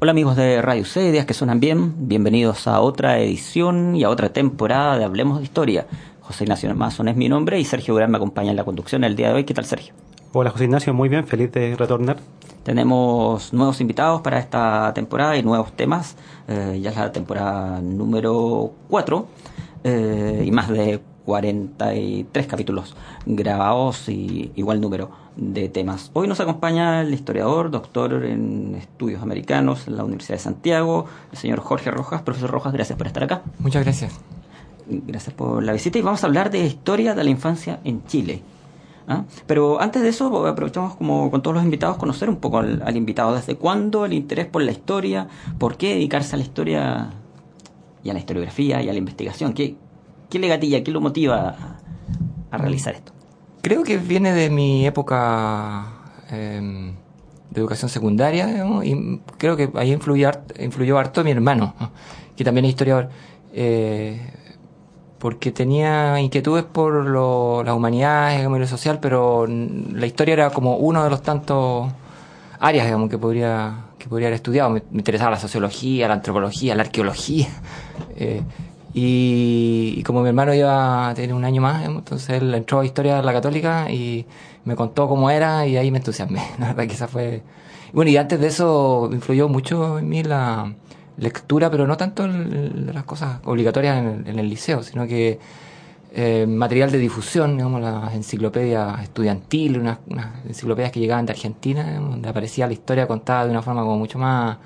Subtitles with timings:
[0.00, 4.10] Hola amigos de Radio C, días que suenan bien, bienvenidos a otra edición y a
[4.10, 5.88] otra temporada de Hablemos de Historia.
[6.20, 9.16] José Ignacio Mason es mi nombre y Sergio Gran me acompaña en la conducción el
[9.16, 9.44] día de hoy.
[9.44, 9.94] ¿Qué tal Sergio?
[10.32, 12.18] Hola José Ignacio, muy bien, feliz de retornar.
[12.62, 16.14] Tenemos nuevos invitados para esta temporada y nuevos temas.
[16.46, 19.26] Eh, ya es la temporada número 4
[19.82, 22.94] eh, y más de 43 capítulos
[23.26, 26.10] grabados y igual número de temas.
[26.14, 31.38] Hoy nos acompaña el historiador, doctor en estudios americanos en la Universidad de Santiago, el
[31.38, 32.22] señor Jorge Rojas.
[32.22, 33.42] Profesor Rojas, gracias por estar acá.
[33.60, 34.18] Muchas gracias.
[34.86, 38.42] Gracias por la visita y vamos a hablar de historia de la infancia en Chile.
[39.06, 39.24] ¿ah?
[39.46, 43.34] Pero antes de eso, aprovechamos como con todos los invitados conocer un poco al, invitado.
[43.34, 45.28] ¿Desde cuándo el interés por la historia?
[45.58, 47.10] ¿Por qué dedicarse a la historia
[48.02, 49.52] y a la historiografía y a la investigación?
[49.52, 49.76] ¿Qué,
[50.28, 51.78] qué le gatilla, qué lo motiva
[52.50, 53.12] a, realizar esto?
[53.62, 55.86] Creo que viene de mi época
[56.30, 56.92] em,
[57.50, 61.74] de educación secundaria y creo que ahí influyó, influyó harto mi hermano,
[62.36, 63.08] que también es historiador.
[63.52, 64.20] Eh,
[65.18, 70.76] porque tenía inquietudes por lo, las humanidades y lo social, pero la historia era como
[70.76, 71.90] uno de los tantos
[72.60, 74.70] áreas digamos, que podría que podría haber estudiado.
[74.70, 77.48] Me, interesaba la sociología, la antropología, la arqueología.
[78.20, 78.42] Eh,
[78.94, 83.16] y, como mi hermano iba a tener un año más, entonces él entró a Historia
[83.16, 84.26] de la Católica y
[84.64, 86.42] me contó cómo era y ahí me entusiasmé.
[86.58, 87.42] La verdad que esa fue...
[87.92, 90.74] Bueno, y antes de eso influyó mucho en mí la,
[91.18, 95.38] lectura, pero no tanto en, las cosas obligatorias en el, liceo, sino que
[96.12, 99.98] eh, material de difusión, digamos, las enciclopedias estudiantiles, unas,
[100.46, 104.18] enciclopedias que llegaban de Argentina, donde aparecía la historia contada de una forma como mucho
[104.18, 104.58] más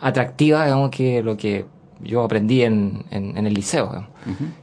[0.00, 1.66] atractiva, digamos, que lo que
[2.02, 4.06] yo aprendí en, en, el liceo.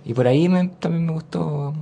[0.03, 0.47] Y por ahí
[0.79, 1.73] también me gustó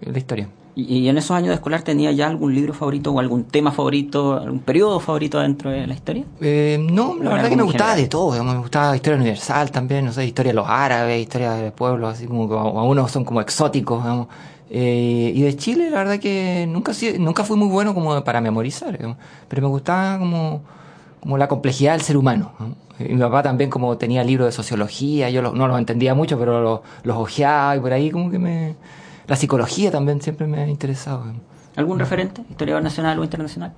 [0.00, 0.48] la historia.
[0.76, 4.34] ¿Y, en esos años de escolar tenía ya algún libro favorito o algún tema favorito,
[4.34, 6.24] algún periodo favorito dentro de la historia?
[6.40, 10.12] Eh, no, la verdad que me gustaba de todo, me gustaba historia universal también, no
[10.12, 14.04] sé, historia de los árabes, historia de pueblos, así como que algunos son como exóticos,
[14.72, 18.96] eh, y de Chile, la verdad que nunca, nunca fui muy bueno como para memorizar,
[19.48, 20.62] pero me gustaba como,
[21.20, 22.52] como la complejidad del ser humano.
[22.98, 26.60] Y mi papá también como tenía libros de sociología, yo no los entendía mucho, pero
[26.60, 28.74] los, los ojeaba y por ahí como que me
[29.30, 31.22] la psicología también siempre me ha interesado.
[31.76, 33.72] ¿Algún referente, historiador nacional o internacional?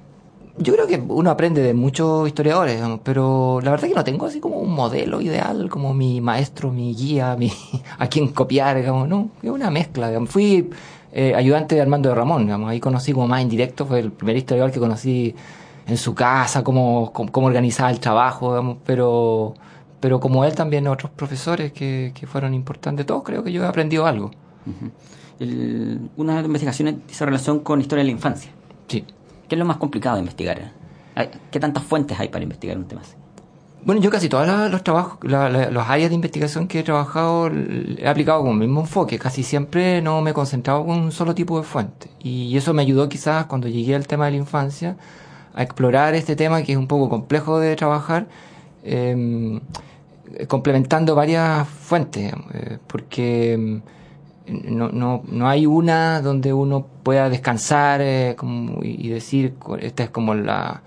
[0.57, 4.25] Yo creo que uno aprende de muchos historiadores, pero la verdad es que no tengo
[4.25, 7.53] así como un modelo ideal, como mi maestro, mi guía, mi,
[7.99, 10.11] a quien copiar, digamos, no, es una mezcla.
[10.25, 10.71] Fui
[11.13, 14.37] eh, ayudante de Armando de Ramón, digamos, ahí conocí como más indirecto, fue el primer
[14.37, 15.35] historiador que conocí
[15.93, 19.55] en su casa, cómo, cómo, organizaba el trabajo, digamos, pero,
[20.01, 23.67] pero como él también otros profesores que, que fueron importantes, todos creo que yo he
[23.67, 24.31] aprendido algo
[25.43, 28.51] el, una investigaciones dice relación con historia de la infancia.
[28.89, 29.05] Sí.
[29.49, 30.73] ¿Qué es lo más complicado de investigar?
[31.51, 33.15] ¿Qué tantas fuentes hay para investigar un tema así?
[33.85, 38.43] Bueno, yo casi todos los trabajos, los áreas de investigación que he trabajado he aplicado
[38.43, 39.19] con el mismo enfoque.
[39.19, 42.09] Casi siempre no me he concentrado con un solo tipo de fuente.
[42.21, 44.97] Y eso me ayudó quizás cuando llegué al tema de la infancia
[45.55, 48.27] a explorar este tema que es un poco complejo de trabajar,
[48.85, 49.61] em,
[50.49, 52.33] complementando varias fuentes.
[52.55, 53.83] Eh, porque em,
[54.47, 60.11] no, no, no hay una donde uno pueda descansar eh, como, y decir, esta es
[60.11, 60.83] como la,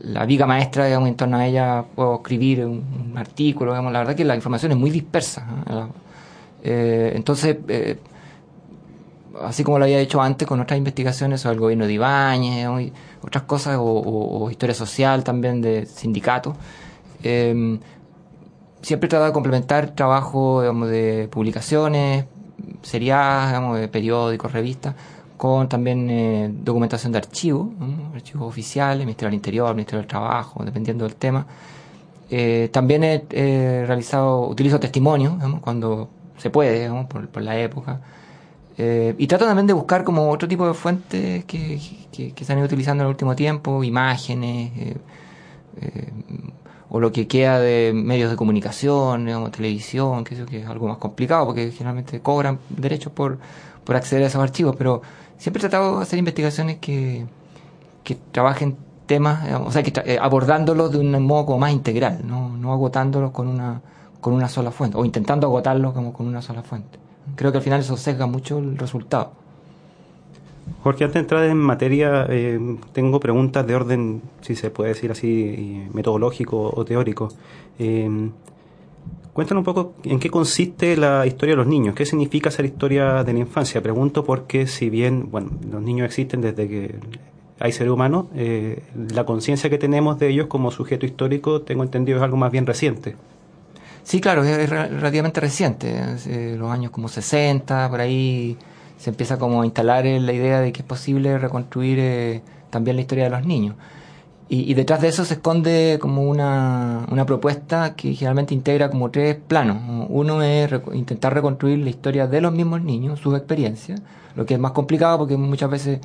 [0.00, 4.14] la viga maestra, digamos, en torno a ella puedo escribir un, artículo, digamos, la verdad
[4.14, 5.46] que la información es muy dispersa.
[6.62, 7.56] Eh, entonces,
[9.40, 12.92] así como lo había hecho antes con otras investigaciones sobre el gobierno de Ibáñez,
[13.22, 16.56] otras cosas, o, historia social también de sindicatos,
[17.22, 22.24] siempre he tratado de complementar trabajo de publicaciones,
[22.82, 24.94] seriadas, periódicos, revistas,
[25.36, 27.68] con también eh, documentación de archivos,
[28.14, 31.46] archivos oficiales, Ministerio del Interior, Ministerio del Trabajo, dependiendo del tema.
[32.30, 38.00] Eh, también he realizado, utilizo testimonios, cuando se puede, por, la época.
[38.82, 41.78] Eh, y trato también de buscar como otro tipo de fuentes que,
[42.10, 44.96] que, se han ido utilizando en el último tiempo, imágenes,
[46.90, 50.88] o lo que queda de medios de comunicación, digamos, televisión, que eso que es algo
[50.88, 53.38] más complicado porque generalmente cobran derechos por,
[53.84, 55.00] por acceder a esos archivos, pero
[55.38, 57.26] siempre he tratado de hacer investigaciones que,
[58.02, 62.56] que trabajen temas, o sea, que eh, abordándolos de un modo como más integral, no,
[62.56, 63.82] no agotándolos con una,
[64.20, 66.98] con una sola fuente, o intentando agotarlos como con una sola fuente.
[67.36, 69.32] Creo que al final eso sesga mucho el resultado.
[70.82, 72.58] Jorge, antes de entrar en materia, eh,
[72.92, 77.28] tengo preguntas de orden, si se puede decir así, metodológico o teórico.
[77.78, 78.30] Eh,
[79.32, 83.24] cuéntanos un poco en qué consiste la historia de los niños, qué significa ser historia
[83.24, 83.82] de la infancia.
[83.82, 86.94] Pregunto porque si bien, bueno, los niños existen desde que
[87.58, 88.82] hay ser humano, eh,
[89.12, 92.66] la conciencia que tenemos de ellos como sujeto histórico, tengo entendido, es algo más bien
[92.66, 93.16] reciente.
[94.02, 98.56] Sí, claro, es relativamente reciente, hace los años como 60, por ahí
[98.98, 103.02] se empieza como a instalar la idea de que es posible reconstruir eh, también la
[103.02, 103.76] historia de los niños.
[104.52, 109.36] Y, detrás de eso se esconde como una, una, propuesta que generalmente integra como tres
[109.36, 109.76] planos.
[110.08, 114.02] Uno es intentar reconstruir la historia de los mismos niños, sus experiencias,
[114.34, 116.00] lo que es más complicado porque muchas veces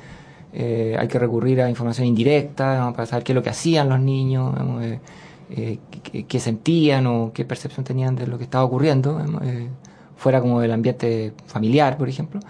[0.52, 3.98] eh, hay que recurrir a información indirecta para saber qué es lo que hacían los
[3.98, 5.00] niños, eh,
[5.50, 5.78] eh,
[6.26, 9.20] qué, sentían o qué percepción tenían de lo que estaba ocurriendo,
[10.16, 12.40] fuera como del ambiente familiar, por ejemplo.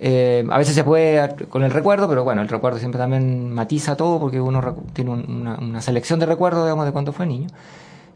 [0.00, 4.20] a veces se puede con el recuerdo, pero bueno, el recuerdo siempre también matiza todo
[4.20, 7.48] porque uno tiene una, selección de recuerdos, digamos, de cuando fue niño.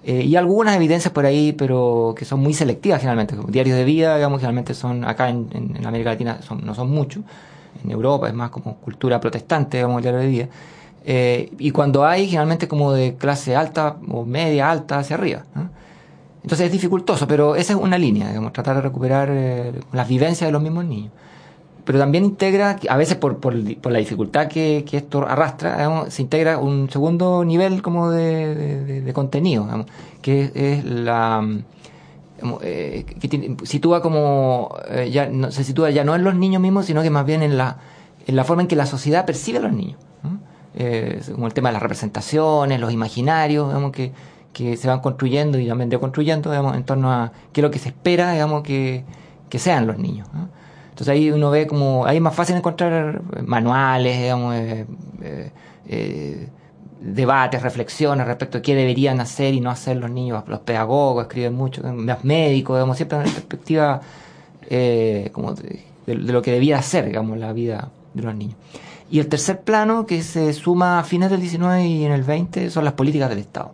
[0.04, 3.36] y algunas evidencias por ahí, pero que son muy selectivas generalmente.
[3.48, 7.22] Diarios de vida, digamos, generalmente son, acá en, en América Latina son, no son muchos
[7.84, 10.48] en Europa, es más como cultura protestante, digamos, el diario de día.
[11.04, 15.44] Eh, y cuando hay, generalmente como de clase alta o media alta hacia arriba.
[16.42, 20.48] Entonces es dificultoso, pero esa es una línea, digamos, tratar de recuperar eh, las vivencias
[20.48, 21.12] de los mismos niños.
[21.84, 26.90] Pero también integra, a veces por, por, la dificultad que, esto arrastra, se integra un
[26.90, 29.66] segundo nivel como de, contenido,
[30.22, 31.42] que es la
[32.62, 36.86] eh, que sitúa como eh, ya no, se sitúa ya no en los niños mismos
[36.86, 37.76] sino que más bien en la
[38.26, 39.98] en la forma en que la sociedad percibe a los niños
[40.74, 44.12] eh, como el tema de las representaciones los imaginarios digamos que,
[44.52, 47.88] se van construyendo y también deconstruyendo digamos en torno a qué es lo que se
[47.88, 49.04] espera digamos que,
[49.48, 50.28] que sean los niños
[50.90, 56.48] entonces ahí uno ve como ahí es más fácil encontrar manuales digamos eh,
[57.00, 60.44] debates, reflexiones respecto a qué deberían hacer y no hacer los niños.
[60.46, 64.00] Los pedagogos escriben mucho, los médicos, digamos, siempre en perspectiva
[64.68, 68.56] eh, como de, lo que debía ser, digamos, la vida de los niños.
[69.10, 72.70] Y el tercer plano, que se suma a fines del 19 y en el 20,
[72.70, 73.72] son las políticas del Estado.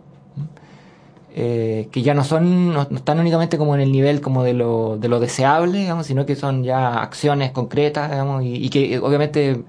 [1.39, 4.97] Eh, que ya no son, no, están únicamente como en el nivel como de lo,
[4.97, 9.63] de lo deseable, digamos, sino que son ya acciones concretas, digamos, y, y que obviamente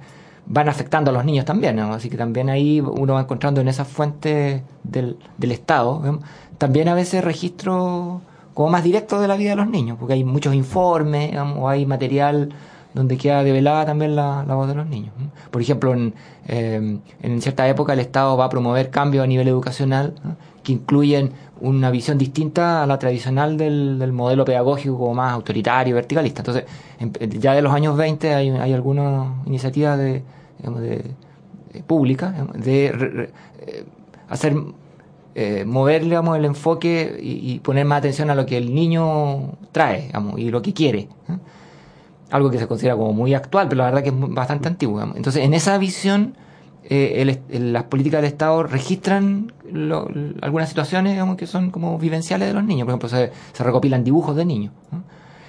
[0.49, 3.87] van afectando a los niños también, así que también ahí uno va encontrando en esas
[3.87, 6.21] fuentes del, del Estado,
[6.57, 8.23] también a veces registro
[8.55, 11.85] como más directo de la vida de los niños, porque hay muchos informes o hay
[11.85, 12.49] material
[12.99, 15.15] donde queda develada también la, voz de los niños.
[15.53, 16.15] Por ejemplo, en,
[16.49, 20.15] eh, en cierta época el Estado va a promover cambios a nivel educacional
[20.65, 21.31] que incluyen
[21.61, 26.41] una visión distinta a la tradicional del, del modelo pedagógico como más autoritario, verticalista.
[26.41, 26.65] Entonces,
[27.41, 30.25] ya de los años 20 hay, hay algunas iniciativas de,
[30.59, 31.15] de,
[31.87, 33.85] pública, de eh,
[34.29, 34.57] hacer
[35.37, 40.51] eh, mover el enfoque y, poner más atención a lo que el niño trae y
[40.51, 41.03] lo que quiere.
[41.29, 41.39] ¿eh?
[42.31, 45.01] Algo que se considera como muy actual, pero la verdad que es bastante antiguo.
[45.15, 46.35] Entonces, en esa visión,
[46.91, 49.53] eh, las políticas del Estado registran
[50.41, 52.87] algunas situaciones que son como vivenciales de los niños.
[52.87, 54.73] Por ejemplo, se, recopilan dibujos de niños.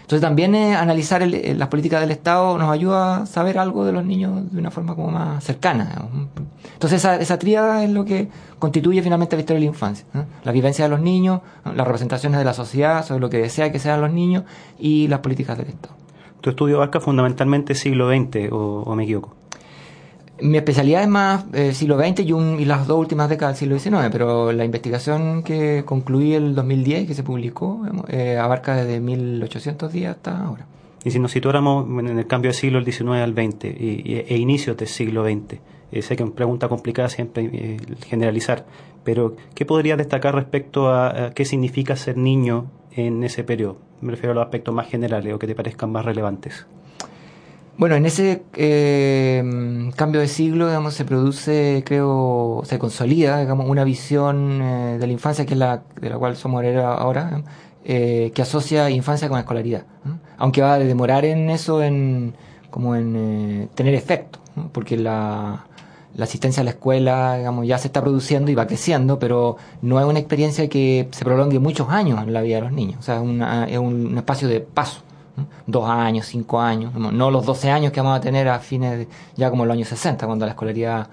[0.01, 4.03] Entonces también eh, analizar las políticas del Estado nos ayuda a saber algo de los
[4.03, 6.09] niños de una forma como más cercana.
[6.73, 8.27] Entonces esa, esa tríada es lo que
[8.57, 10.05] constituye finalmente la historia de la infancia.
[10.43, 13.77] La vivencia de los niños, las representaciones de la sociedad sobre lo que desea que
[13.77, 14.45] sean los niños
[14.79, 15.98] y las políticas del Estado.
[16.41, 19.35] Tu estudio abarca fundamentalmente siglo XX o me equivoco.
[20.41, 23.99] Mi especialidad es más eh, siglo XX y, y, las dos últimas décadas del siglo
[23.99, 29.91] XIX, pero la investigación que concluí el 2010, que se publicó, eh, abarca desde 1800
[29.91, 30.65] días hasta ahora.
[31.03, 34.37] Y si nos situáramos en el cambio de siglo del XIX al XX y, e
[34.37, 35.59] inicios del siglo XX,
[35.91, 37.77] eh, sé que es una pregunta complicada siempre
[38.07, 38.65] generalizar,
[39.03, 43.88] pero ¿qué podría destacar respecto a, qué significa ser niño en ese periodo?
[44.01, 46.65] Me refiero a los aspectos más generales o que te parezcan más relevantes.
[47.79, 49.41] Bueno, en ese eh,
[49.95, 55.13] cambio de siglo, digamos, se produce, creo, se consolida, digamos, una visión eh, de la
[55.13, 57.41] infancia que es la de la cual somos ahora,
[57.85, 59.85] eh, que asocia infancia con escolaridad,
[60.37, 62.33] aunque va a demorar en eso, en
[62.69, 64.39] como en tener efecto,
[64.73, 65.65] porque la,
[66.19, 69.99] la asistencia a la escuela, digamos, ya se está produciendo y va creciendo, pero no
[69.99, 73.03] es una experiencia que se prolongue muchos años en la vida de los niños, o
[73.03, 75.01] sea, una, es un espacio de paso
[75.65, 79.07] dos años, cinco años, no los 12 años que vamos a tener a fines, de,
[79.37, 81.07] ya como los años 60, cuando la escolaridad,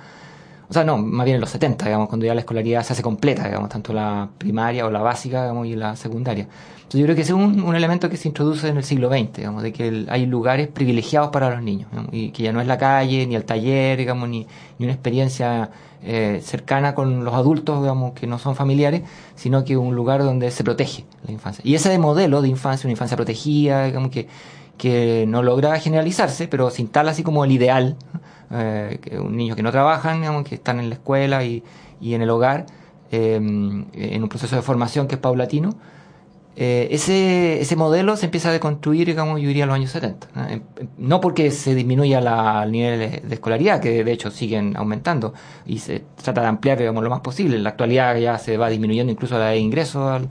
[0.68, 3.02] o sea, no, más bien en los 70, digamos, cuando ya la escolaridad se hace
[3.02, 6.48] completa, digamos, tanto la primaria o la básica, digamos, y la secundaria.
[6.76, 9.32] Entonces yo creo que ese es un, elemento que se introduce en el siglo XX,
[9.38, 12.78] digamos, de que hay lugares privilegiados para los niños, y que ya no es la
[12.78, 14.46] calle, ni el taller, digamos, ni,
[14.78, 15.70] ni una experiencia
[16.02, 19.02] eh, cercana con los adultos, digamos, que no son familiares,
[19.34, 21.62] sino que un lugar donde se protege la infancia.
[21.64, 24.28] Y ese modelo de infancia, una infancia protegida, digamos, que,
[24.78, 27.96] que no logra generalizarse, pero se instala así como el ideal,
[28.50, 31.62] eh, niño que no trabajan, digamos, que están en la escuela y,
[32.00, 32.66] y en el hogar,
[33.10, 35.76] eh, en un proceso de formación que es paulatino,
[36.58, 40.28] eh, ese, ese modelo se empieza a deconstruir, digamos, yo diría, en los años 70.
[40.96, 41.20] ¿no?
[41.20, 45.34] porque se disminuya la, el nivel de escolaridad, que de hecho siguen aumentando,
[45.66, 47.56] y se trata de ampliar, digamos, lo más posible.
[47.56, 50.28] En la actualidad ya se va disminuyendo incluso la de ingreso al,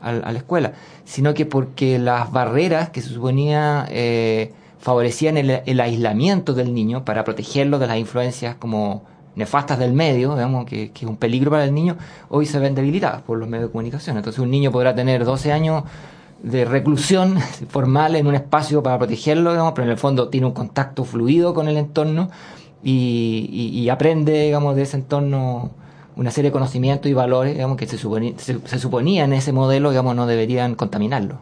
[0.00, 0.72] a la escuela,
[1.04, 7.24] sino que porque las barreras que se suponía eh, favorecían el, aislamiento del niño para
[7.24, 9.02] protegerlo de las influencias como
[9.34, 11.96] nefastas del medio, digamos, que, que, es un peligro para el niño,
[12.28, 14.16] hoy se ven debilitadas por los medios de comunicación.
[14.16, 15.84] Entonces un niño podrá tener 12 años
[16.42, 17.38] de reclusión
[17.68, 21.54] formal en un espacio para protegerlo, digamos, pero en el fondo tiene un contacto fluido
[21.54, 22.30] con el entorno
[22.82, 25.72] y, y, aprende, digamos, de ese entorno
[26.16, 30.16] una serie de conocimientos y valores, que se suponía, se, suponía en ese modelo, digamos,
[30.16, 31.38] no deberían contaminarlo,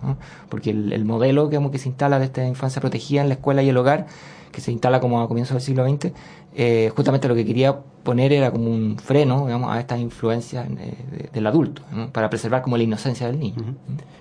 [0.49, 3.63] porque el, el modelo, digamos, que se instala de esta infancia protegida en la escuela
[3.63, 4.07] y el hogar,
[4.55, 6.13] que se instala como a comienzos del siglo XX,
[6.57, 11.29] eh, justamente lo que quería poner era como un freno digamos, a estas influencias eh,
[11.33, 13.75] del adulto, para preservar como la inocencia del niño.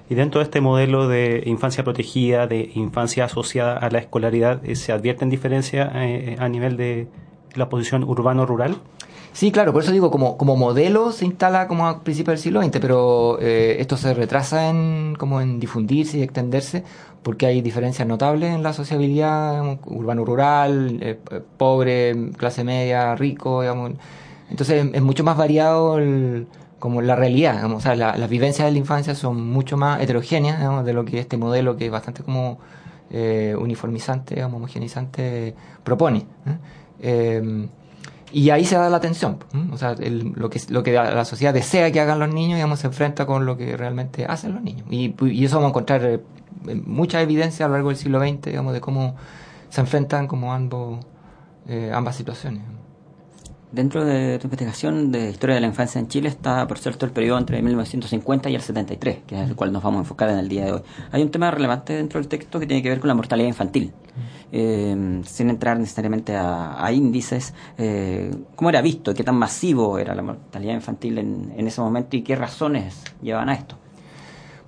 [0.09, 4.75] Y dentro de este modelo de infancia protegida, de infancia asociada a la escolaridad, eh,
[4.75, 7.07] ¿se advierten diferencias a nivel de
[7.53, 8.77] la posición urbano-rural?
[9.33, 12.61] Sí, claro, por eso digo, como, como modelo se instala como a principios del siglo
[12.61, 16.83] XX, pero esto se retrasa en, como en difundirse y extenderse
[17.23, 23.93] porque hay diferencias notables en la sociabilidad urbano-rural, eh, eh, pobre, clase media, rico, digamos.
[24.49, 25.97] Entonces es mucho más variado
[26.77, 30.93] como la realidad, o sea, las vivencias de la infancia son mucho más heterogéneas de
[30.93, 32.59] lo que este modelo que es bastante como
[33.09, 36.25] eh, uniformizante, digamos, homogenizante propone.
[37.01, 37.69] Em,
[38.33, 39.37] y ahí se da la atención.
[39.71, 42.87] O sea, lo, que, lo que la sociedad desea que hagan los niños, digamos, se
[42.87, 44.85] enfrenta con lo que realmente hacen los niños.
[44.89, 46.21] Y, y eso vamos a encontrar
[46.85, 49.15] mucha evidencia a lo largo del siglo XX, digamos, de cómo
[49.69, 51.05] se enfrentan como ambos,
[51.67, 52.63] eh, ambas situaciones.
[53.73, 57.11] Dentro de tu investigación de historia de la infancia en Chile está, por cierto, el
[57.11, 60.37] periodo entre 1950 y el 73, que es el cual nos vamos a enfocar en
[60.37, 60.81] el día de hoy.
[61.11, 63.91] Hay un tema relevante dentro del texto que tiene que ver con la mortalidad infantil.
[64.51, 69.11] Eh, sin entrar necesariamente a, índices, eh, ¿cómo era visto?
[69.15, 73.49] ¿Qué tan masivo era la mortalidad infantil en, en ese momento y qué razones llevan
[73.49, 73.79] a esto?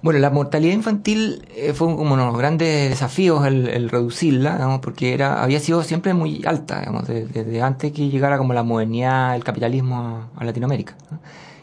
[0.05, 5.15] Bueno, la mortalidad infantil eh, fue uno de los grandes desafíos el, reducirla, digamos, porque
[5.15, 9.43] era había sido siempre muy alta, digamos, desde, antes que llegara como la modernidad, el
[9.43, 10.95] capitalismo a, Latinoamérica.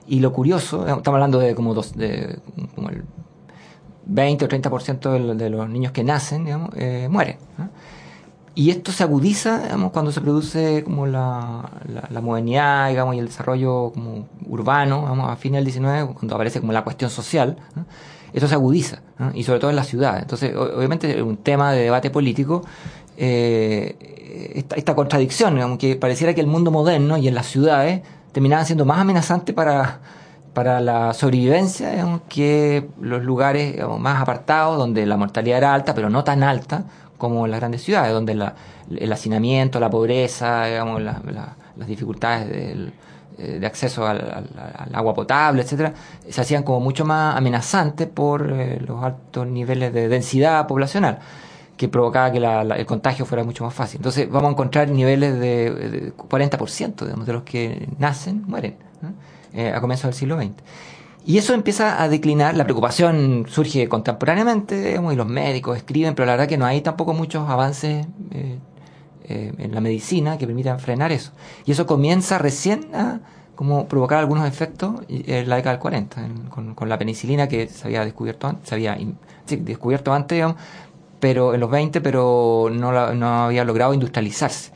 [0.08, 2.40] Y lo curioso, estamos hablando de como, dos, de,
[2.74, 3.04] como el
[4.06, 7.36] 20 o 30% de, de los niños que nacen, digamos, eh, mueren.
[8.56, 11.70] Y esto se agudiza, digamos, cuando se produce como la,
[12.10, 16.58] la, modernidad, digamos, y el desarrollo como urbano, digamos, a fines del 19, cuando aparece
[16.58, 17.56] como la cuestión social
[18.32, 19.00] esto se agudiza,
[19.34, 20.18] y sobre todo en la ciudad.
[20.20, 22.62] Entonces, obviamente, un tema de debate político,
[23.16, 28.00] eh, esta, esta, contradicción, digamos, que pareciera que el mundo moderno y en las ciudades
[28.32, 30.00] terminaban siendo más amenazantes para,
[30.54, 36.10] para la sobrevivencia digamos, que los lugares más apartados, donde la mortalidad era alta, pero
[36.10, 36.84] no tan alta
[37.18, 38.54] como en las grandes ciudades, donde la,
[38.90, 42.92] el hacinamiento, la pobreza, digamos, las dificultades del
[43.38, 44.48] de acceso al,
[44.92, 45.92] agua potable, etcétera,
[46.28, 51.18] se hacían como mucho más amenazantes por eh, los altos niveles de densidad poblacional
[51.76, 53.98] que provocaba que el contagio fuera mucho más fácil.
[53.98, 58.76] Entonces vamos a encontrar niveles de, 40% digamos, de los que nacen mueren
[59.52, 60.52] eh, a comienzos del siglo XX.
[61.24, 66.26] Y eso empieza a declinar, la preocupación surge contemporáneamente, digamos, y los médicos escriben, pero
[66.26, 68.58] la verdad que no hay tampoco muchos avances eh,
[69.28, 71.32] en la medicina que permitan frenar eso.
[71.64, 73.20] Y eso comienza recién a
[73.54, 76.28] como provocar algunos efectos en la década del 40,
[76.74, 78.98] con, la penicilina que se había descubierto antes, se había
[79.46, 80.44] descubierto antes,
[81.20, 84.72] pero en los 20, pero no, no había logrado industrializarse.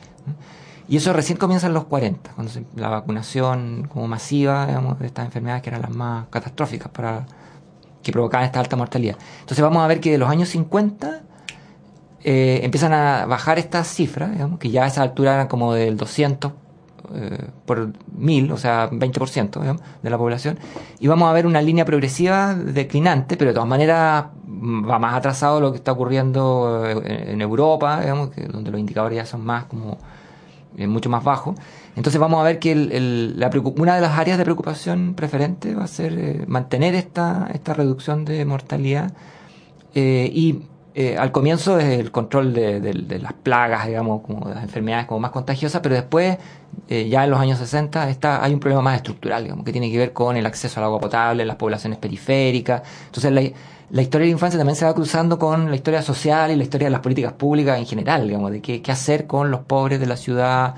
[0.87, 5.25] Y eso recién comienza en los 40, cuando la vacunación como masiva digamos, de estas
[5.25, 7.25] enfermedades que eran las más catastróficas para
[8.01, 9.17] que provocaban esta alta mortalidad.
[9.41, 11.23] Entonces vamos a ver que de los años 50
[12.23, 15.97] eh, empiezan a bajar estas cifras, digamos, que ya a esa altura eran como del
[15.97, 16.51] 200
[17.13, 20.57] eh, por mil, o sea, 20% digamos, de la población,
[20.99, 25.61] y vamos a ver una línea progresiva declinante, pero de todas maneras va más atrasado
[25.61, 29.65] lo que está ocurriendo eh, en Europa, digamos, que donde los indicadores ya son más
[29.65, 29.97] como
[30.79, 31.55] mucho más bajos.
[31.95, 32.73] Entonces vamos a ver que
[33.77, 38.45] una de las áreas de preocupación preferente va a ser mantener esta, esta reducción de
[38.45, 39.11] mortalidad
[39.95, 40.61] y
[41.19, 45.31] al comienzo es el control de, las plagas, digamos, como de las enfermedades como más
[45.31, 46.37] contagiosas, pero después,
[46.89, 49.97] ya en los años 60, está, hay un problema más estructural, digamos, que tiene que
[49.97, 52.81] ver con el acceso al agua potable las poblaciones periféricas.
[53.05, 53.41] Entonces la,
[53.89, 56.63] la historia de la infancia también se va cruzando con la historia social y la
[56.63, 59.99] historia de las políticas públicas en general, digamos, de qué, qué hacer con los pobres
[59.99, 60.75] de la ciudad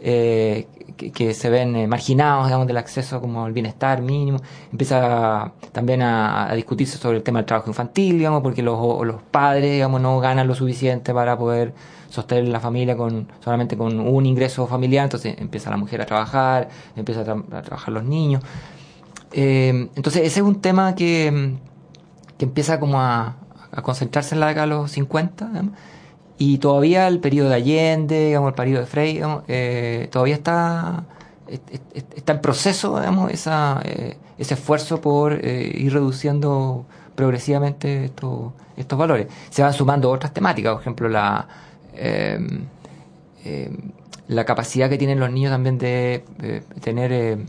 [0.00, 0.66] eh,
[0.98, 4.38] que, se ven eh, marginados, digamos, del acceso como al bienestar mínimo.
[4.70, 9.72] Empieza también a, discutirse sobre el tema del trabajo infantil, digamos, porque los, los padres,
[9.72, 11.72] digamos, no ganan lo suficiente para poder
[12.10, 16.68] sostener la familia con solamente con un ingreso familiar, entonces empieza la mujer a trabajar,
[16.96, 18.42] empieza a, trabajar los niños.
[19.32, 21.58] Eh, entonces ese es un tema que
[22.38, 23.36] que empieza como a,
[23.82, 25.50] concentrarse en la década de los 50,
[26.38, 31.04] y todavía el periodo de Allende, digamos, el periodo de Frey, eh, todavía está,
[32.14, 38.96] está en proceso, digamos, esa, eh, ese esfuerzo por eh, ir reduciendo progresivamente estos, estos
[38.96, 39.26] valores.
[39.50, 41.48] Se van sumando otras temáticas, por ejemplo, la,
[41.94, 42.66] em,
[43.44, 43.76] em,
[44.28, 46.22] la capacidad que tienen los niños también de
[46.80, 47.40] tener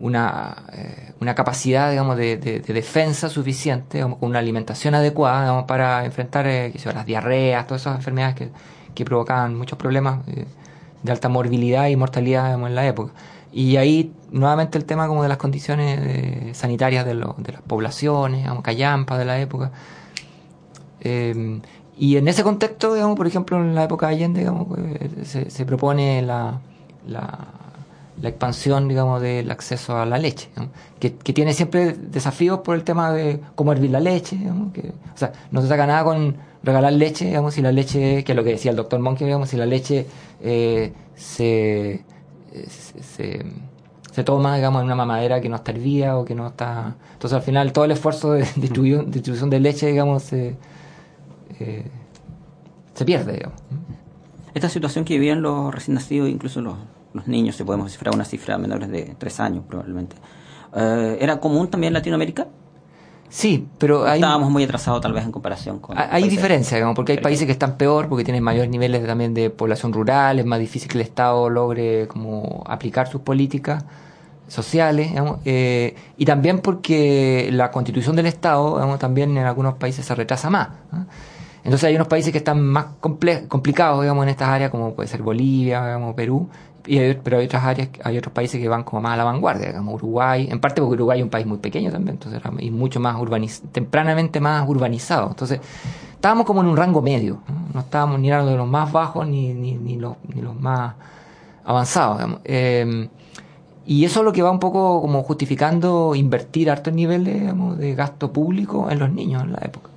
[0.00, 6.04] una, eh, una capacidad digamos, de, de, defensa suficiente, con una alimentación adecuada digamos, para
[6.04, 8.48] enfrentar eh, las diarreas, todas esas enfermedades que,
[8.94, 10.46] que provocaban muchos problemas eh,
[11.02, 13.12] de alta morbilidad y mortalidad digamos, en la época.
[13.52, 18.62] Y ahí nuevamente el tema como de las condiciones sanitarias de, de, las poblaciones, digamos,
[18.62, 19.72] callampa de la época.
[21.02, 24.68] y en ese contexto, digamos, por ejemplo, en la época de Allende, digamos,
[25.24, 26.60] se, se propone la,
[27.08, 27.59] la
[28.20, 30.48] la expansión, digamos, del acceso a la leche,
[30.98, 34.36] que, tiene siempre desafíos por el tema de cómo hervir la leche,
[34.74, 38.32] que, o sea, no se saca nada con regalar leche, digamos, si la leche, que
[38.32, 40.06] es lo que decía el doctor Monkey, digamos, si la leche
[40.42, 42.04] eh, se,
[42.68, 43.44] se,
[44.12, 46.96] se, toma, digamos, en una mamadera que no está hervida o que no está...
[47.14, 50.56] Entonces, al final, todo el esfuerzo de distribución, distribución de leche, digamos, se,
[51.58, 51.84] eh,
[52.94, 53.58] se pierde, digamos.
[54.52, 56.76] Esta situación que vivían los recién nacidos, incluso los
[57.12, 60.16] los niños, si podemos cifrar una cifra menores de tres años probablemente.
[60.74, 62.46] Eh, ¿Era común también en Latinoamérica?
[63.28, 65.96] Sí, pero hay, estábamos muy atrasados tal vez en comparación con...
[65.96, 69.50] Hay diferencias, digamos, porque hay países que están peor, porque tienen mayores niveles también de
[69.50, 73.84] población rural, es más difícil que el Estado logre como aplicar sus políticas
[74.48, 80.04] sociales, digamos, eh, y también porque la constitución del Estado, digamos, también en algunos países
[80.04, 80.70] se retrasa más.
[81.62, 85.22] Entonces hay unos países que están más complicados, digamos, en estas áreas, como puede ser
[85.22, 86.48] Bolivia, digamos, Perú,
[87.22, 89.94] pero hay otras áreas, hay otros países que van como más a la vanguardia, como
[89.94, 93.20] Uruguay, en parte porque Uruguay es un país muy pequeño también, entonces y mucho más
[93.20, 95.28] urbanizado, tempranamente más urbanizado.
[95.28, 95.60] Entonces,
[96.12, 97.38] estábamos como en un rango medio,
[97.72, 100.94] no, estábamos ni de los más bajos ni, ni, los, ni los más
[101.64, 102.38] avanzados.
[102.44, 103.08] Eh,
[103.86, 108.32] y eso es lo que va un poco como justificando invertir altos niveles de gasto
[108.32, 109.90] público en los niños en la época.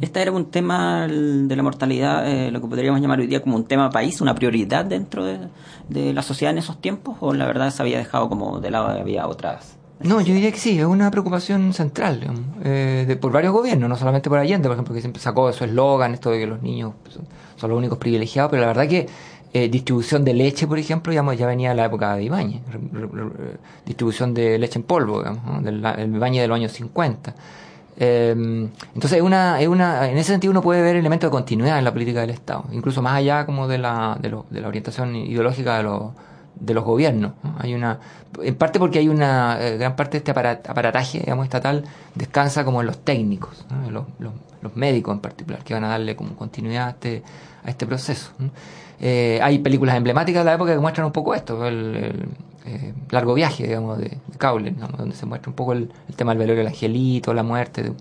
[0.00, 3.56] Este era un tema de la mortalidad, eh, lo que podríamos llamar hoy día como
[3.56, 7.70] un tema país, una prioridad dentro de, la sociedad en esos tiempos, o la verdad
[7.70, 9.76] se había dejado como de lado, había otras.
[10.00, 12.20] No, yo diría que sí, es una preocupación central
[12.64, 15.64] eh, de, por varios gobiernos, no solamente por Allende, por ejemplo, que siempre sacó su
[15.64, 16.94] eslogan, esto de que los niños
[17.56, 19.06] son, los únicos privilegiados, pero la verdad que
[19.52, 22.62] eh, distribución de leche, por ejemplo, ya, ya venía de la época de Ibañez,
[23.86, 27.34] distribución de leche en polvo, digamos, del Ibañez de los años 50.
[27.96, 31.78] Eh, entonces, es una, es una, en ese sentido uno puede ver elementos de continuidad
[31.78, 34.68] en la política del Estado, incluso más allá como de la, de, lo, de la
[34.68, 36.12] orientación ideológica de, los
[36.54, 37.32] de los gobiernos.
[37.58, 37.98] Hay una,
[38.40, 42.80] en parte porque hay una eh, gran parte de este aparataje digamos, estatal descansa como
[42.80, 46.86] en los técnicos, los, los, los, médicos en particular, que van a darle como continuidad
[46.86, 47.22] a este,
[47.64, 48.30] a este proceso.
[49.00, 52.28] Eh, hay películas emblemáticas de la época que muestran un poco esto, el,
[52.64, 56.62] eh, largo viaje, digamos, de, de donde se muestra un poco el, tema del velorio
[56.62, 57.92] del angelito, la muerte de,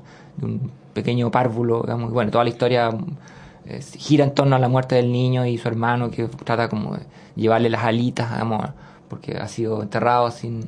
[0.41, 2.91] un pequeño párvulo, digamos, bueno, toda la historia
[3.65, 6.95] eh, gira en torno a la muerte del niño y su hermano que trata como
[6.95, 7.01] de
[7.35, 8.69] llevarle las alitas, digamos,
[9.09, 10.67] porque ha sido enterrado sin,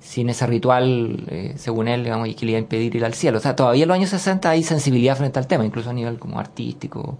[0.00, 1.26] sin ese ritual,
[1.56, 3.38] según él, digamos, y que le iba a impedir ir al cielo.
[3.38, 6.18] O sea, todavía en los años 60 hay sensibilidad frente al tema, incluso a nivel
[6.18, 7.18] como artístico.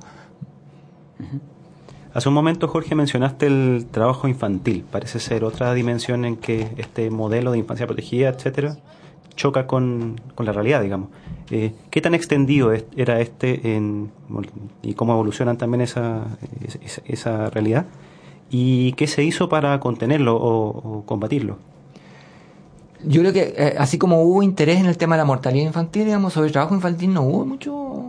[2.15, 4.85] Hace un momento, Jorge, mencionaste el trabajo infantil.
[4.89, 8.77] Parece ser otra dimensión en que este modelo de infancia protegida, etcétera,
[9.35, 11.09] choca con, la realidad, digamos.
[11.51, 14.13] Eh, ¿Qué tan extendido era este en,
[14.81, 16.23] y cómo evolucionan también esa,
[17.05, 17.87] esa, realidad?
[18.49, 21.59] ¿Y qué se hizo para contenerlo o, combatirlo?
[23.03, 26.05] Yo creo que eh, así como hubo interés en el tema de la mortalidad infantil,
[26.05, 28.04] digamos, sobre el trabajo infantil no hubo mucho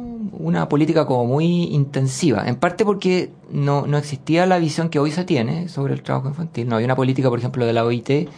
[0.46, 5.10] una política como muy intensiva, en parte porque no, no existía la visión que hoy
[5.10, 6.70] se tiene sobre el trabajo infantil.
[6.70, 8.30] No había una política, por ejemplo, de la OIT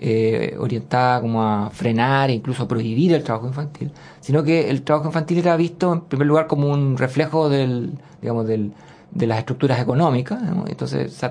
[0.00, 5.06] eh, orientada como a frenar e incluso prohibir el trabajo infantil, sino que el trabajo
[5.06, 8.72] infantil era visto en primer lugar como un reflejo del, digamos, del,
[9.12, 10.42] de las estructuras económicas.
[10.66, 11.24] Entonces,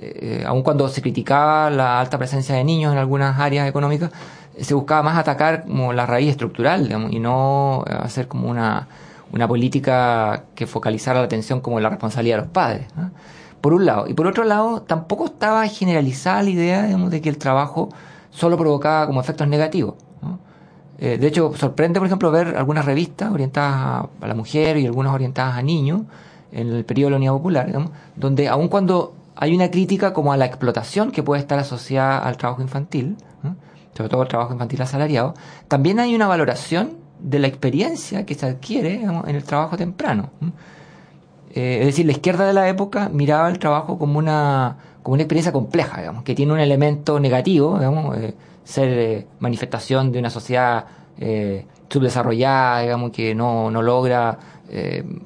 [0.00, 4.10] eh, aun cuando se criticaba la alta presencia de niños en algunas áreas económicas,
[4.60, 8.88] se buscaba más atacar como la raíz estructural y no hacer como una,
[9.32, 12.86] una política que focalizara la atención como la responsabilidad de los padres.
[13.60, 14.06] Por un lado.
[14.08, 17.88] Y por otro lado, tampoco estaba generalizada la idea de que el trabajo
[18.30, 19.94] solo provocaba como efectos negativos.
[20.98, 25.12] Eh, de hecho, sorprende, por ejemplo, ver algunas revistas orientadas a, la mujer y algunas
[25.12, 26.02] orientadas a niños
[26.52, 30.36] en el periodo de la Unidad Popular, donde aun cuando hay una crítica como a
[30.36, 33.16] la explotación que puede estar asociada al trabajo infantil,
[33.96, 35.34] sobre todo el trabajo infantil asalariado,
[35.66, 40.30] también hay una valoración de la experiencia que se adquiere en el trabajo temprano.
[41.54, 45.22] Eh, es decir, la izquierda de la época miraba el trabajo como una, como una
[45.22, 50.30] experiencia compleja, digamos, que tiene un elemento negativo, digamos, eh, ser eh, manifestación de una
[50.30, 50.86] sociedad
[51.88, 54.38] subdesarrollada, digamos, que no, no logra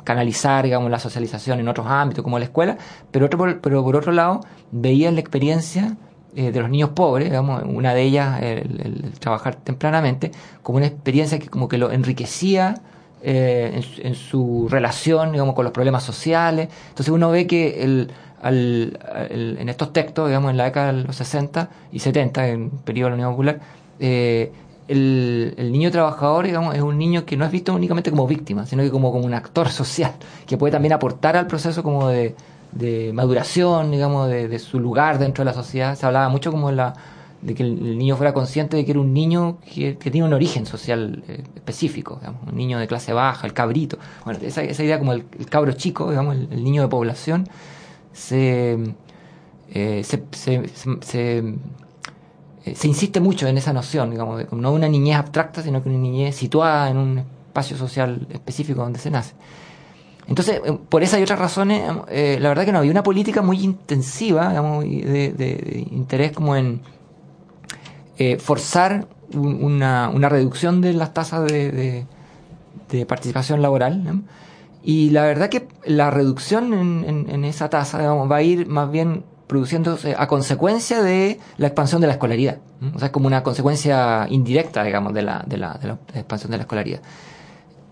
[0.04, 2.76] canalizar, digamos, la socialización en otros ámbitos, como la escuela,
[3.12, 4.40] pero, otro, pero por otro lado,
[4.72, 5.96] veía la experiencia
[6.36, 11.48] de los niños pobres, digamos, una de ellas, el, trabajar tempranamente, como una experiencia que
[11.48, 12.82] como que lo enriquecía
[13.22, 16.68] eh, en, su relación digamos, con los problemas sociales.
[16.90, 18.10] Entonces uno ve que el,
[18.42, 18.98] al,
[19.30, 23.06] en estos textos, digamos, en la década de los 60 y 70, en el periodo
[23.06, 23.60] de la Unión Popular,
[23.98, 24.52] eh,
[24.88, 28.66] el, el, niño trabajador, digamos, es un niño que no es visto únicamente como víctima,
[28.66, 30.12] sino que como, como un actor social,
[30.46, 32.36] que puede también aportar al proceso como de,
[32.72, 35.96] de maduración, digamos, de, de, su lugar dentro de la sociedad.
[35.96, 36.94] Se hablaba mucho como la
[37.42, 40.32] de que el niño fuera consciente de que era un niño que, que tenía un
[40.32, 43.98] origen social eh, específico, digamos, un niño de clase baja, el cabrito.
[44.24, 47.48] Bueno, esa, esa idea como el, cabro chico, digamos, el, niño de población,
[48.12, 48.78] se,
[49.72, 51.38] eh, se, se,
[52.64, 55.98] eh, insiste mucho en esa noción, digamos, de, no una niñez abstracta, sino que una
[55.98, 59.34] niñez situada en un espacio social específico donde se nace.
[60.28, 64.48] Entonces, por esas y otras razones, la verdad que no había una política muy intensiva,
[64.48, 66.80] digamos, de, interés como en
[68.18, 72.06] eh, forzar una, una, reducción de las tasas de,
[72.90, 74.22] de, participación laboral.
[74.82, 80.14] Y la verdad que la reducción en, esa tasa va a ir más bien produciéndose
[80.18, 82.58] a consecuencia de la expansión de la escolaridad.
[82.94, 85.78] O sea, es como una consecuencia indirecta, digamos, de la, de la
[86.14, 87.00] expansión de la escolaridad.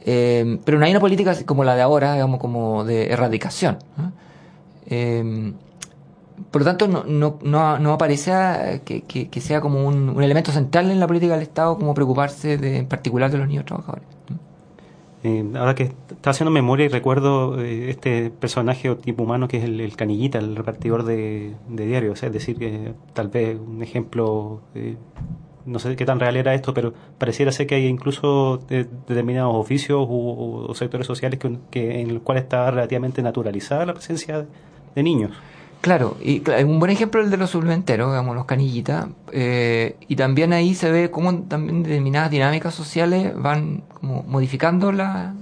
[0.05, 3.79] Eh, pero no hay una política como la de ahora, digamos, como de erradicación.
[4.87, 5.53] Eh,
[6.51, 10.53] por lo tanto, no, no, no, no aparece que, que, sea como un, un, elemento
[10.53, 14.07] central en la política del Estado como preocuparse de, en particular de los niños trabajadores.
[15.27, 19.57] Eh, ahora que estaba haciendo memoria y recuerdo eh, este personaje o tipo humano que
[19.57, 24.61] es el, canillita, el repartidor de, de diarios, es decir, que tal vez un ejemplo,
[24.75, 24.97] eh,
[25.67, 30.07] no sé qué tan real era esto, pero pareciera ser que hay incluso determinados oficios
[30.09, 34.47] o, sectores sociales que, en los cuales está relativamente naturalizada la presencia
[34.95, 35.33] de niños.
[35.81, 40.17] Claro, y un buen ejemplo es el de los suplementeros, digamos, los canillitas, eh, y
[40.17, 45.35] también ahí se ve cómo también determinadas dinámicas sociales van como modificando la,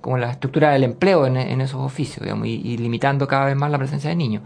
[0.00, 3.78] como la estructura del empleo en, esos oficios, digamos, y, limitando cada vez más la
[3.78, 4.44] presencia de niños.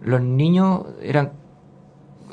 [0.00, 1.30] Los niños eran eh,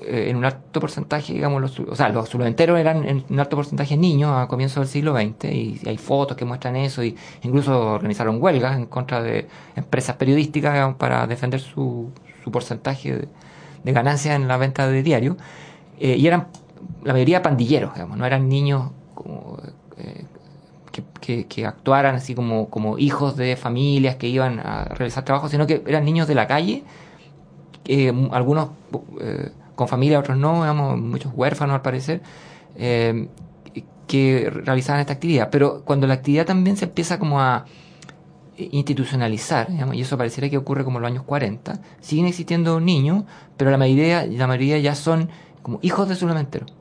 [0.05, 3.97] en un alto porcentaje, digamos, los, o sea, los suplementeros eran en un alto porcentaje
[3.97, 8.41] niños a comienzos del siglo XX, y, hay fotos que muestran eso, y incluso organizaron
[8.41, 12.11] huelgas en contra de empresas periodísticas para defender su,
[12.43, 13.27] su porcentaje
[13.83, 15.37] de, ganancias en la venta de diario,
[15.99, 16.47] eh, y eran
[17.03, 19.57] la mayoría pandilleros, digamos, no eran niños como,
[19.97, 20.25] eh,
[21.21, 25.67] que, que, actuaran así como, como hijos de familias que iban a realizar trabajo, sino
[25.67, 26.83] que eran niños de la calle,
[28.31, 28.69] algunos
[29.79, 32.21] con familia, otros no, digamos, muchos huérfanos al parecer,
[32.75, 33.29] eh,
[34.07, 35.49] que realizaban esta actividad.
[35.49, 37.65] Pero cuando la actividad también se empieza como a
[38.57, 43.23] institucionalizar, y eso pareciera que ocurre como en los años 40, siguen existiendo niños,
[43.55, 45.29] pero la mayoría, la mayoría ya son
[45.61, 46.73] como hijos de suplementeros,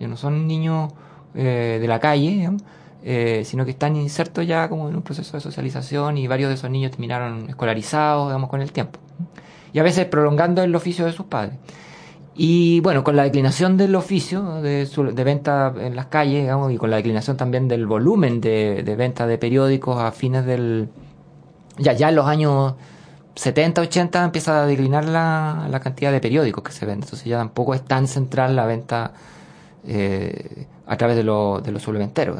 [0.00, 0.94] ya no son niños
[1.34, 2.50] eh, de la calle,
[3.04, 6.54] eh, sino que están insertos ya como en un proceso de socialización y varios de
[6.54, 8.98] esos niños terminaron escolarizados, digamos, con el tiempo.
[9.74, 11.58] Y a veces prolongando el oficio de sus padres.
[12.38, 16.76] Y bueno, con la declinación del oficio de, de venta en las calles, digamos, y
[16.76, 20.88] con la declinación también del volumen de, de venta de periódicos a fines del...
[21.78, 22.74] Ya, ya en los años
[23.36, 27.04] 70, 80 empieza a declinar la, la cantidad de periódicos que se venden.
[27.04, 29.12] Entonces ya tampoco es tan central la venta
[29.86, 32.38] eh, a través de, lo, de los suplementeros.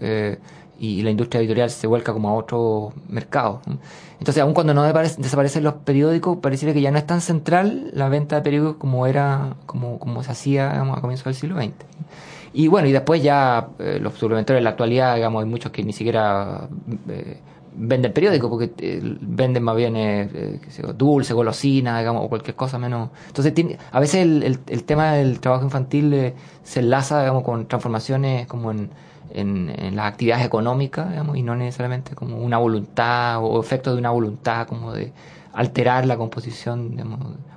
[0.00, 0.38] Eh,
[0.78, 3.60] y la industria editorial se vuelca como a otro mercado.
[4.18, 8.08] Entonces, aun cuando no desaparecen los periódicos, pareciera que ya no es tan central la
[8.08, 11.72] venta de periódicos como era, como, como se hacía a comienzos del siglo XX.
[12.52, 15.84] Y bueno, y después ya eh, los suplementarios en la actualidad, digamos, hay muchos que
[15.84, 16.68] ni siquiera
[17.08, 17.38] eh,
[17.74, 20.60] venden periódicos, porque eh, venden más bien eh,
[20.96, 23.10] dulce, golosina, digamos, o cualquier cosa menos.
[23.28, 28.46] Entonces, tiene, a veces el, el, tema del trabajo infantil se enlaza, digamos, con transformaciones
[28.46, 28.90] como en
[29.30, 34.10] en, las actividades económicas, digamos, y no necesariamente como una voluntad o efecto de una
[34.10, 35.12] voluntad como de
[35.52, 36.96] alterar la composición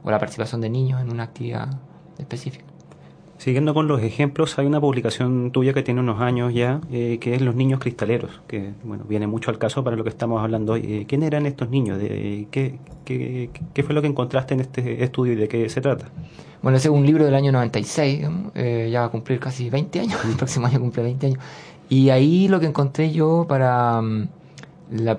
[0.04, 1.70] o la participación de niños en una actividad
[2.18, 2.71] específica.
[3.42, 7.34] Siguiendo con los ejemplos, hay una publicación tuya que tiene unos años ya, eh, que
[7.34, 10.74] es Los Niños Cristaleros, que bueno viene mucho al caso para lo que estamos hablando
[10.74, 10.82] hoy.
[10.86, 11.98] Eh, ¿Quién eran estos niños?
[12.52, 12.78] ¿qué,
[13.84, 16.06] fue lo que encontraste en este estudio y de qué se trata?
[16.62, 20.00] Bueno, ese es un libro del año 96, eh, ya va a cumplir casi 20
[20.02, 21.40] años, el próximo año cumple 20 años.
[21.90, 24.28] Y ahí lo que encontré yo para um,
[24.92, 25.18] las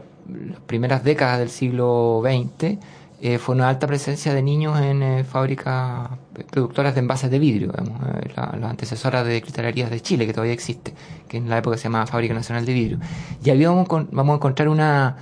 [0.68, 2.78] primeras décadas del siglo XX
[3.24, 6.10] eh, fue una alta presencia de niños en eh, fábricas
[6.50, 10.92] productoras de envases de vidrio, eh, las antecesoras de cristalerías de Chile, que todavía existe,
[11.28, 12.98] que en la época se llamaba Fábrica Nacional de Vidrio.
[13.44, 15.16] Y ahí vamos, a encontrar una,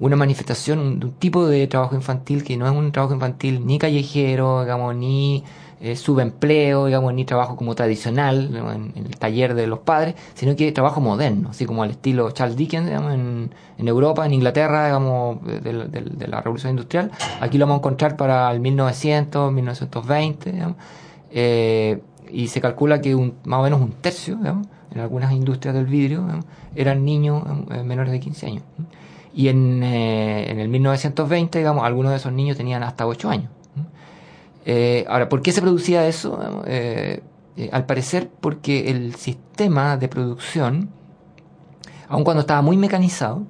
[0.00, 3.78] una manifestación de un tipo de trabajo infantil que no es un trabajo infantil ni
[3.78, 5.44] callejero, digamos, ni
[5.84, 8.56] eh, subempleo, digamos, ni trabajo como tradicional,
[8.96, 12.56] en, el taller de los padres, sino que trabajo moderno, así como al estilo Charles
[12.56, 17.10] Dickens, digamos, en, Europa, en Inglaterra, digamos, de, la Revolución Industrial.
[17.38, 20.76] Aquí lo vamos a encontrar para el 1900, 1920, digamos,
[21.30, 25.74] eh, y se calcula que un, más o menos un tercio, digamos, en algunas industrias
[25.74, 26.24] del vidrio,
[26.74, 28.62] eran niños eh, menores de 15 años.
[29.34, 33.50] Y en, en el 1920, digamos, algunos de esos niños tenían hasta 8 años.
[34.64, 36.62] Eh, ahora, ¿por qué se producía eso?
[36.66, 37.22] Eh,
[37.56, 40.90] eh, al parecer porque el sistema de producción,
[42.08, 43.44] aun cuando estaba muy mecanizado,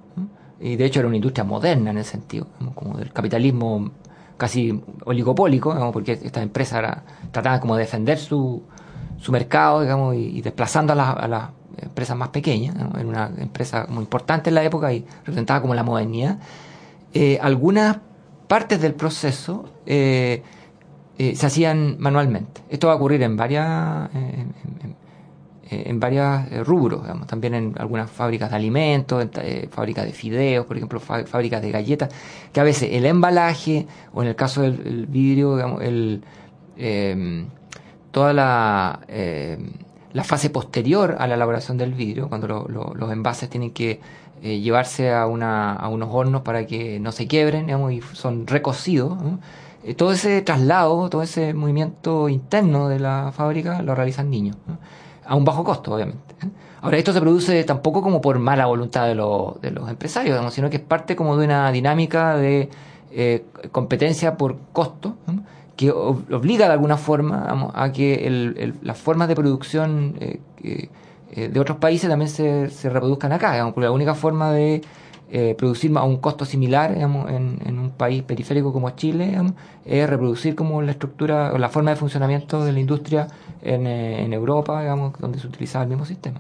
[0.61, 3.91] y de hecho era una industria moderna en el sentido, como del capitalismo
[4.37, 8.63] casi oligopólico, porque esta empresa trataba como de defender su,
[9.19, 14.51] su mercado, digamos, y, desplazando a, las empresas más pequeñas, era una empresa muy importante
[14.51, 16.39] en la época y representaba como la modernidad.
[17.41, 17.99] algunas
[18.49, 19.67] partes del proceso
[21.19, 22.63] se hacían manualmente.
[22.69, 24.55] Esto va a ocurrir en varias en,
[25.71, 27.27] en, varias eh, rubros, digamos.
[27.27, 31.71] también en algunas fábricas de alimentos, en, eh, fábricas de fideos, por ejemplo, fábricas de
[31.71, 32.11] galletas,
[32.53, 36.23] que a veces el embalaje, o en el caso del vidrio, digamos, el,
[36.77, 37.47] em,
[38.11, 39.73] toda la, em,
[40.13, 44.01] la fase posterior a la elaboración del vidrio, cuando los envases tienen que
[44.43, 49.19] llevarse a, una, a unos hornos para que no se quiebren, digamos, y son recocidos,
[49.23, 49.37] eh,
[49.93, 54.57] todo ese traslado, todo ese movimiento interno de la fábrica lo realizan niños,
[55.27, 56.35] a un bajo costo, obviamente.
[56.43, 56.49] ¿eh?
[56.81, 60.77] Ahora, esto se produce tampoco como por mala voluntad de, de los empresarios, sino que
[60.77, 62.71] es parte como de una dinámica de
[63.11, 65.17] eh, competencia por costo,
[65.77, 70.15] que obliga de alguna forma a que el, las formas de producción
[71.35, 74.83] de otros países también se, reproduzcan acá, digamos, la única forma de
[75.37, 79.37] eh, producir a un costo similar en, un país periférico como Chile
[79.85, 83.27] es reproducir como la estructura o la forma de funcionamiento de la industria
[83.61, 86.39] en, eh, Europa, digamos, donde se utilizaba el mismo sistema.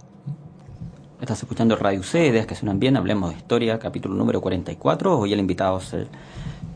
[1.20, 5.18] Estás escuchando Radio C, Ideas que suenan bien, hablemos de historia, capítulo número 44.
[5.18, 6.06] Hoy el invitado es el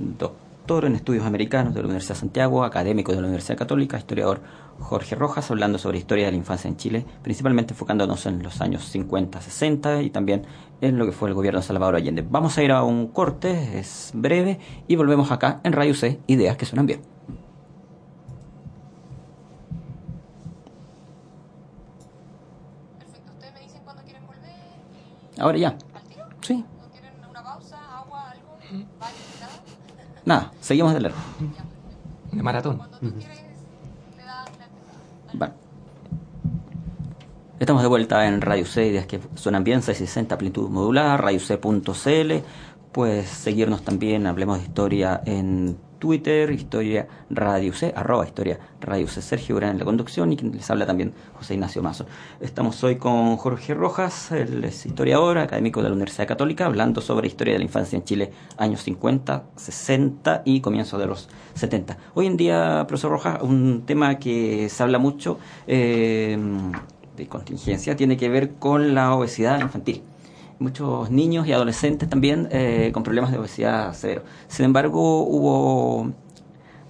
[0.01, 4.43] doctor en estudios americanos de la Universidad de Santiago, académico de la Universidad Católica, historiador
[4.79, 8.85] Jorge Rojas, hablando sobre historia de la infancia en Chile, principalmente enfocándonos en los años
[8.85, 10.45] 50, 60 y también
[10.83, 12.23] en lo que fue el gobierno de Salvador Allende.
[12.29, 16.59] Vamos a ir a un corte, es breve, y volvemos acá en Radio C, ideas
[16.59, 17.01] que suenan bien.
[22.99, 24.53] Perfecto, ustedes me dicen cuándo quieren volver.
[25.41, 25.69] Ahora ya.
[25.95, 26.27] ¿Al tiro?
[26.43, 26.63] Sí.
[26.79, 28.59] ¿No quieren una pausa, agua, algo?
[29.01, 29.17] ¿Vale?
[29.41, 29.53] ¿Nada?
[30.29, 31.17] Nada, seguimos de largo.
[32.31, 32.83] De maratón.
[35.33, 35.55] Vale.
[37.59, 42.45] Estamos de vuelta en Radio C, ideas que suenan bien, 660 amplitud modular, radioc.cl.
[42.93, 49.21] Puedes seguirnos también, hablemos de historia en Twitter, historia Radio C, arroba historia Radio C,
[49.21, 52.07] Sergio Gran en la conducción y quien les habla también José Ignacio Mazo.
[52.41, 57.55] Estamos hoy con Jorge Rojas, es historiador, académico de la Universidad Católica, hablando sobre historia
[57.55, 61.97] de la infancia en Chile, años 50, 60 y comienzo de los 70.
[62.15, 66.39] Hoy en día, profesor Rojas, un tema que se habla mucho, eh,
[67.17, 70.03] de contingencia tiene que ver con la obesidad infantil.
[70.59, 74.23] Muchos niños y adolescentes también eh, con problemas de obesidad severo.
[74.49, 76.13] Sin embargo, hubo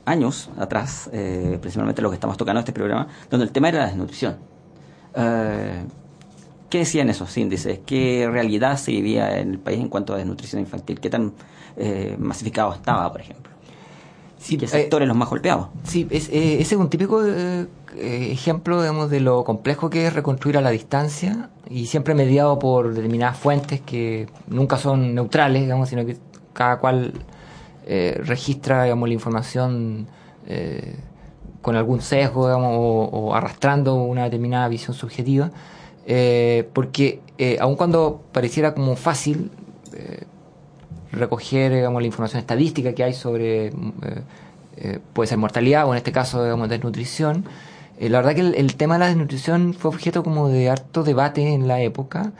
[0.09, 3.81] años atrás, eh, principalmente lo que estamos tocando en este programa, donde el tema era
[3.81, 4.37] la desnutrición.
[5.15, 5.85] Eh,
[6.71, 7.81] ¿Qué decían esos índices?
[7.87, 11.01] ¿Qué realidad se vivía en el país en cuanto a desnutrición infantil?
[11.01, 11.33] ¿Qué tan
[11.77, 13.53] eh, masificado estaba, por ejemplo?
[14.39, 15.69] Sí, ¿Qué eh, sectores los más golpeados?
[15.85, 20.07] Sí, es, eh, ese es un típico eh, eh, ejemplo digamos, de lo complejo que
[20.07, 25.63] es reconstruir a la distancia y siempre mediado por determinadas fuentes que nunca son neutrales,
[25.63, 26.17] digamos, sino que
[26.53, 27.13] cada cual
[27.87, 30.07] eh, registra digamos, la información
[30.47, 30.97] eh,
[31.61, 35.51] con algún sesgo digamos, o, o arrastrando una determinada visión subjetiva.
[36.11, 39.51] Eh, porque eh, aun cuando pareciera como fácil
[39.93, 40.25] eh,
[41.19, 43.73] recoger digamos, la información estadística que hay sobre, eh,
[44.77, 47.45] eh, puede ser mortalidad o en este caso digamos, desnutrición,
[47.99, 51.53] eh, la verdad que el, tema de la desnutrición fue objeto como de harto debate
[51.53, 52.33] en la época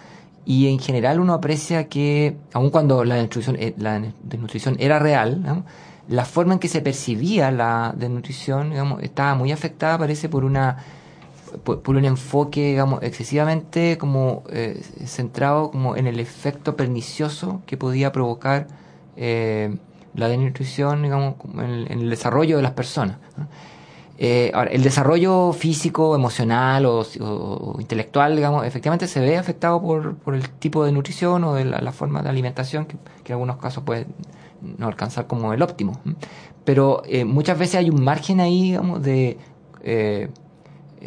[0.47, 5.65] y en general uno aprecia que, aun cuando la desnutrición, la desnutrición era real,
[6.09, 10.79] la forma en que se percibía la desnutrición estaba muy afectada, parece, por una
[11.65, 18.13] por, un enfoque, digamos, excesivamente como eh, centrado como en el efecto pernicioso que podía
[18.13, 18.69] provocar
[19.17, 19.77] eh,
[20.15, 23.19] la desnutrición, en, el, desarrollo de las personas.
[24.21, 30.85] Eh, el desarrollo físico, emocional o, intelectual, digamos, efectivamente se ve afectado por, el tipo
[30.85, 34.07] de nutrición o de la, forma de alimentación, que, en algunos casos puede
[34.61, 36.01] no alcanzar como el óptimo.
[36.65, 39.39] Pero muchas veces hay un margen ahí, digamos, de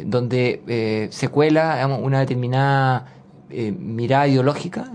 [0.06, 3.06] donde eh, se cuela una determinada
[3.50, 4.92] eh, mirada ideológica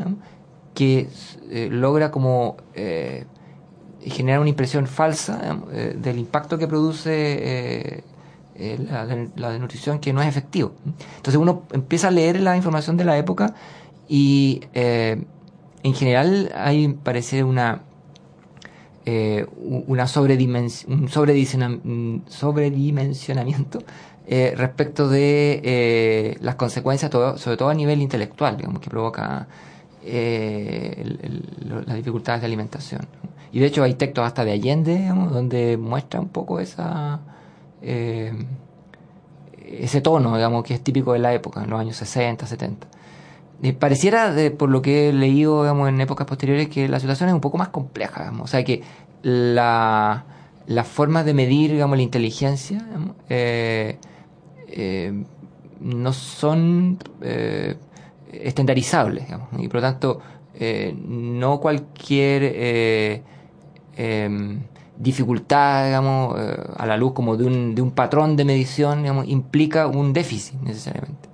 [0.74, 1.08] que
[1.50, 3.24] eh, logra como eh,
[4.00, 8.04] generar una impresión falsa eh, del impacto que produce eh,
[8.54, 9.04] eh, la,
[9.36, 10.72] la desnutrición que no es efectivo.
[11.16, 13.54] Entonces uno empieza a leer la información de la época
[14.08, 15.24] y eh,
[15.82, 17.82] en general hay parece una
[19.04, 21.08] eh, una un
[22.28, 23.78] sobredimensionamiento
[24.26, 29.46] eh, respecto de eh, las consecuencias, todo- sobre todo a nivel intelectual, digamos, que provoca
[30.08, 33.02] eh, el- las dificultades de alimentación.
[33.52, 37.20] Y de hecho hay textos hasta de Allende, digamos, donde muestra un poco esa
[37.82, 38.32] eh,
[39.66, 42.86] ese tono, digamos, que es típico de la época, en los años 60, 70.
[43.62, 47.28] Y pareciera, de, por lo que he leído digamos, en épocas posteriores, que la situación
[47.30, 48.20] es un poco más compleja.
[48.20, 48.44] digamos.
[48.44, 48.82] O sea, que
[49.22, 50.24] la,
[50.66, 52.84] las formas de medir digamos, la inteligencia
[54.76, 55.24] eh,
[55.80, 57.76] no son eh,
[58.32, 59.24] estandarizables.
[59.58, 60.20] y por lo tanto,
[60.58, 63.22] eh, no cualquier eh,
[63.96, 64.60] em,
[64.96, 69.28] dificultad, digamos, eh, a la luz como de un, de un patrón de medición, digamos,
[69.28, 71.25] implica un déficit necesariamente.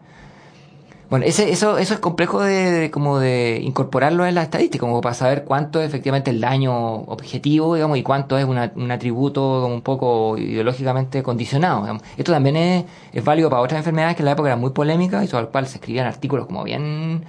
[1.12, 5.14] Bueno, ese, eso, eso es complejo de, como de incorporarlo en la estadística, como para
[5.14, 6.72] saber cuánto es efectivamente el daño
[7.02, 12.00] objetivo, digamos, y cuánto es una- un atributo como un poco ideológicamente condicionado.
[12.16, 15.22] Esto también es, es válido para otras enfermedades que en la época eran muy polémicas
[15.22, 17.24] y sobre las cuales se escribían artículos como bien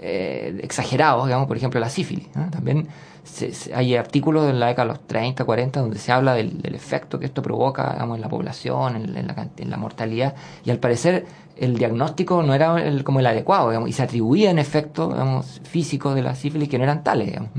[0.00, 2.28] eh, exagerados, digamos, por ejemplo la sífilis.
[2.50, 2.88] También
[3.24, 6.62] se- se- hay artículos en la década de los 30, 40 donde se habla del,
[6.62, 10.34] del efecto que esto provoca digamos, en la población, en, en la, en la mortalidad,
[10.64, 14.58] y al parecer el diagnóstico no era el, como el adecuado, digamos, y se atribuían
[14.58, 17.26] efectos digamos, físicos de la sífilis que no eran tales.
[17.28, 17.50] Digamos.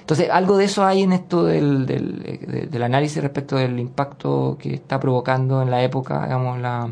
[0.00, 4.56] Entonces, algo de eso hay en esto del, del, de- del análisis respecto del impacto
[4.60, 6.90] que está provocando en la época, digamos, la,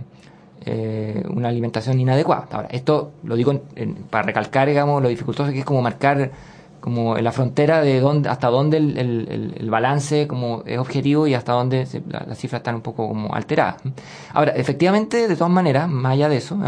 [0.66, 2.46] eh, una alimentación inadecuada.
[2.51, 6.31] Ahora, esto lo digo en- en- para recalcar, digamos, lo dificultoso que es como marcar
[6.83, 11.33] como en la frontera de dónde, hasta dónde el, el- balance como es objetivo y
[11.33, 13.77] hasta dónde se- la- las cifras están un poco como alteradas.
[14.35, 16.59] Ahora, efectivamente, de todas maneras, más allá de eso,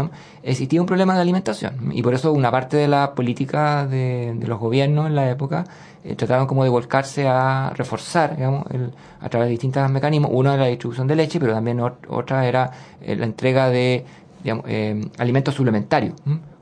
[0.41, 4.59] existía un problema de alimentación y por eso una parte de la política de, los
[4.59, 5.65] gobiernos en la época
[6.03, 10.31] eh, trataron como de volcarse a reforzar, digamos, el- a través de distintos mecanismos.
[10.33, 14.05] Uno era la distribución de leche, pero también ot- otra era eh, la entrega de
[14.45, 16.13] eh, alimentos suplementarios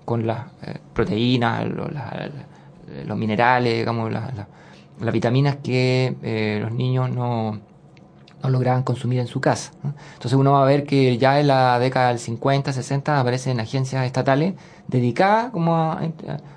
[0.05, 2.31] con las eh, proteínas, lo- la- la-
[3.05, 4.47] los minerales, digamos, la- la-
[5.01, 7.59] las vitaminas que eh, los niños no,
[8.43, 9.71] no lograban consumir en su casa.
[10.13, 14.05] Entonces uno va a ver que ya en la década del 50, 60 aparecen agencias
[14.05, 14.53] estatales
[14.87, 16.01] dedicadas como a,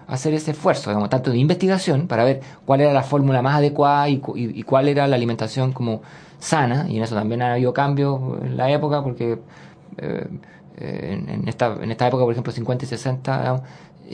[0.09, 4.09] hacer ese esfuerzo, digamos, tanto de investigación para ver cuál era la fórmula más adecuada
[4.09, 6.03] y, y- y cuál era la alimentación como
[6.39, 9.39] sana, y en eso también ha habido cambios en la época porque
[9.99, 10.29] eh,
[10.79, 13.63] eh, en, en esta, en esta época, por ejemplo, 50 y 60, digamos,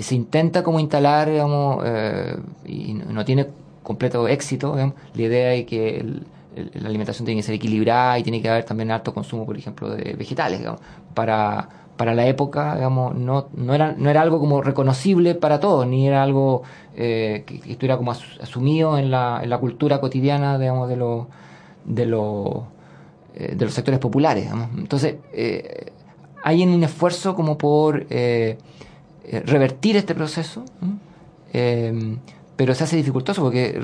[0.00, 2.36] se intenta como instalar, digamos, eh,
[2.66, 3.46] y no, tiene
[3.82, 6.04] completo éxito, digamos, la idea de que
[6.74, 9.90] la alimentación tiene que ser equilibrada y tiene que haber también alto consumo, por ejemplo,
[9.90, 10.60] de vegetales,
[11.14, 15.86] para, para la época, digamos, no, no, era, no era algo como reconocible para todos,
[15.86, 16.62] ni era algo
[16.96, 21.26] eh, que, estuviera como as- asumido en la, en la cultura cotidiana, digamos, de los
[21.84, 22.62] de los
[23.34, 24.48] eh, de los sectores populares.
[24.76, 25.16] Entonces,
[26.42, 28.06] hay en un esfuerzo como por
[29.24, 30.64] eh, revertir este proceso.
[31.52, 32.16] Eh,
[32.56, 33.80] pero se hace dificultoso porque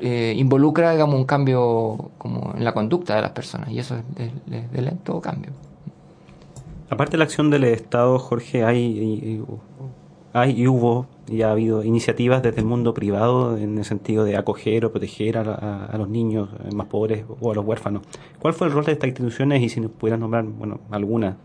[0.00, 4.30] eh, involucra digamos, un cambio como en la conducta de las personas y eso es
[4.72, 5.50] de, lento cambio.
[6.90, 9.42] Aparte de la acción del Estado, Jorge, hay,
[10.34, 14.36] hay y hubo y ha habido iniciativas desde el mundo privado en el sentido de
[14.36, 18.02] acoger o proteger a, a- los niños más pobres o a los huérfanos.
[18.40, 21.38] ¿Cuál fue el rol de estas instituciones y si nos pudieras nombrar bueno, alguna?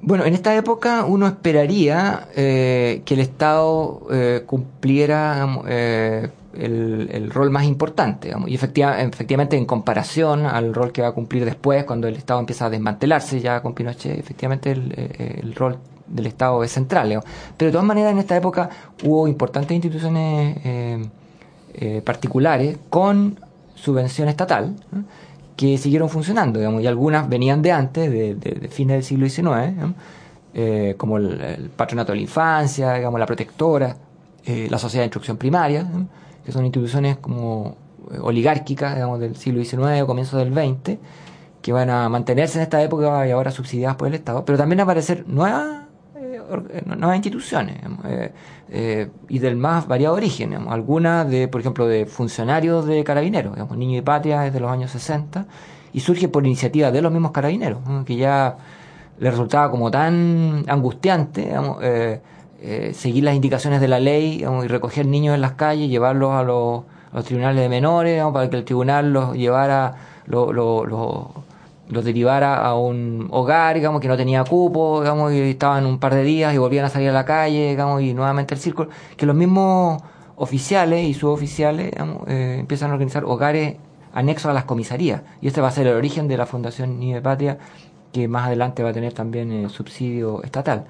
[0.00, 7.50] Bueno, en esta época uno esperaría eh, que el Estado eh, cumpliera eh, el, rol
[7.50, 8.32] más importante.
[8.46, 12.40] y efectiva- efectivamente, en comparación al rol que va a cumplir después, cuando el Estado
[12.40, 17.20] empieza a desmantelarse ya con Pinochet, efectivamente el, eh, el rol del Estado es central.
[17.56, 18.70] Pero de todas maneras, en esta época
[19.04, 23.38] hubo importantes instituciones eh, particulares con
[23.74, 24.74] subvención estatal.
[25.58, 29.92] Que siguieron funcionando, digamos, y algunas venían de antes, de, de- fines del siglo XIX.
[30.54, 33.96] Eh, como el, Patronato de la Infancia, digamos, la Protectora,
[34.46, 35.84] eh, la Sociedad de Instrucción Primaria,
[36.44, 37.74] que son instituciones como
[38.12, 40.96] eh, oligárquicas, digamos, del siglo XIX o comienzo del XX,
[41.60, 44.78] que van a mantenerse en esta época y ahora subsidiadas por el Estado, pero también
[44.78, 45.87] a aparecer nuevas,
[46.86, 48.32] nuevas instituciones, eh,
[48.70, 53.76] eh, y del más variado origen, algunas de, por ejemplo, de funcionarios de carabineros, digamos,
[53.76, 55.46] Niño y Patria es de los años 60,
[55.92, 58.56] y surge por iniciativa de los mismos carabineros, que ya
[59.18, 61.50] les resultaba como tan angustiante,
[61.82, 62.20] eh,
[62.60, 66.42] eh, seguir las indicaciones de la ley y recoger niños en las calles, llevarlos a
[66.42, 66.82] los,
[67.12, 69.94] los tribunales de menores, para que el tribunal los llevara,
[70.26, 71.47] lo- lo- lo-
[71.88, 76.14] los derivara a un hogar, digamos, que no tenía cupo, digamos, y estaban un par
[76.14, 79.26] de días y volvían a salir a la calle, digamos, y nuevamente el círculo, que
[79.26, 80.02] los mismos
[80.36, 83.76] oficiales y suboficiales, digamos, eh, empiezan a organizar hogares
[84.12, 85.22] anexos a las comisarías.
[85.40, 87.58] Y este va a ser el origen de la Fundación Niño de Patria,
[88.12, 90.86] que más adelante va a tener también eh, subsidio estatal.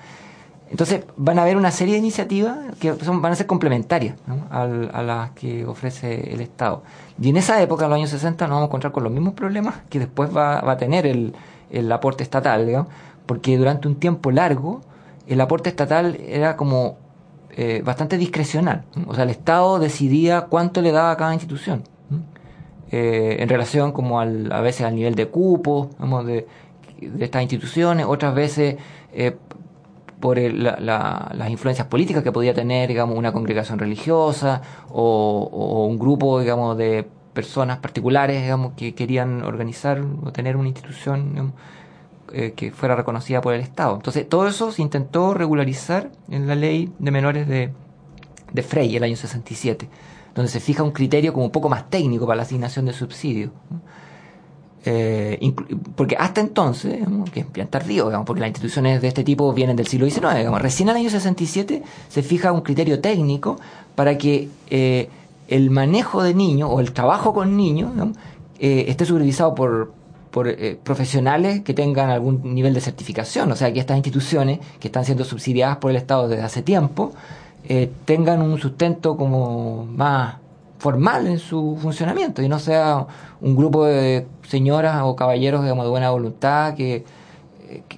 [0.70, 4.46] Entonces van a haber una serie de iniciativas que son, van a ser complementarias ¿no?
[4.50, 6.82] A las que ofrece el Estado.
[7.20, 9.34] Y en esa época, en los años 60, nos vamos a encontrar con los mismos
[9.34, 11.34] problemas que después va, va a tener el,
[11.70, 12.88] el aporte estatal, digamos,
[13.26, 14.82] porque durante un tiempo largo
[15.26, 16.96] el aporte estatal era como
[17.50, 18.84] eh, bastante discrecional.
[19.06, 21.84] O sea, el Estado decidía cuánto le daba a cada institución.
[22.90, 26.46] Eh, en relación como al, a veces al nivel de cupo digamos, de,
[27.00, 28.76] de estas instituciones, otras veces
[29.12, 29.36] eh,
[30.20, 35.86] por el- la- la- las influencias políticas que podía tener, digamos, una congregación religiosa o,
[35.88, 41.52] un grupo, digamos, de personas particulares, digamos, que querían organizar o tener una institución
[42.32, 43.94] eh, que fuera reconocida por el Estado.
[43.96, 47.72] Entonces, todo eso se intentó regularizar en la ley de menores de,
[48.52, 49.88] de Frey, el año 67,
[50.34, 53.50] donde se fija un criterio como un poco más técnico para la asignación de subsidios.
[54.84, 55.52] Eh,
[55.96, 57.00] porque hasta entonces,
[57.32, 60.36] que es bien tardío, digamos, porque las instituciones de este tipo vienen del siglo XIX,
[60.36, 63.58] digamos, recién al año 67 se fija un criterio técnico
[63.94, 65.08] para que eh,
[65.48, 67.90] el manejo de niños o el trabajo con niños
[68.60, 69.92] eh, esté supervisado por,
[70.30, 74.88] por eh, profesionales que tengan algún nivel de certificación, o sea, que estas instituciones que
[74.88, 77.12] están siendo subsidiadas por el Estado desde hace tiempo
[77.64, 80.36] eh, tengan un sustento como más
[80.78, 83.06] formal en su funcionamiento y no sea
[83.40, 87.04] un grupo de señoras o caballeros digamos de buena voluntad que,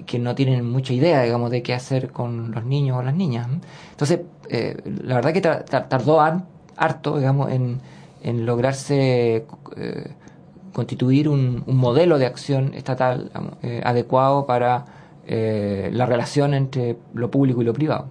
[0.07, 3.49] que, no tienen mucha idea digamos de qué hacer con los niños o las niñas
[3.91, 6.45] entonces eh, la verdad que tardó har-
[6.77, 7.81] harto digamos en,
[8.23, 10.13] en lograrse eh,
[10.73, 13.31] constituir un, un modelo de acción estatal
[13.63, 14.87] eh, adecuado para
[15.29, 18.07] la relación entre lo público y lo privado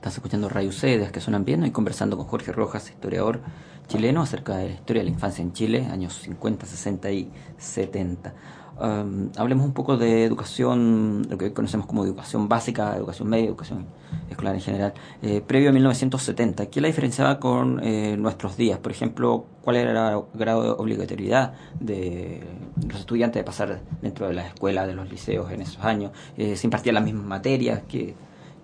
[0.00, 3.42] Estás escuchando Radio Ucedes, que suenan bien, y conversando con Jorge Rojas, historiador
[3.86, 8.32] chileno, acerca de la historia de la infancia en Chile, años 50, 60 y 70.
[8.80, 13.48] Um, hablemos un poco de educación, lo que hoy conocemos como educación básica, educación media,
[13.48, 13.88] educación
[14.30, 16.70] escolar en general, eh, previo a 1970.
[16.70, 18.78] ¿Qué la diferenciaba con eh, nuestros días?
[18.78, 22.42] Por ejemplo, ¿cuál era el grado de obligatoriedad de
[22.88, 26.12] los estudiantes de pasar dentro de las escuelas, de los liceos en esos años?
[26.38, 27.82] Eh, ¿Se impartían las mismas materias?
[27.86, 28.14] ¿Qué,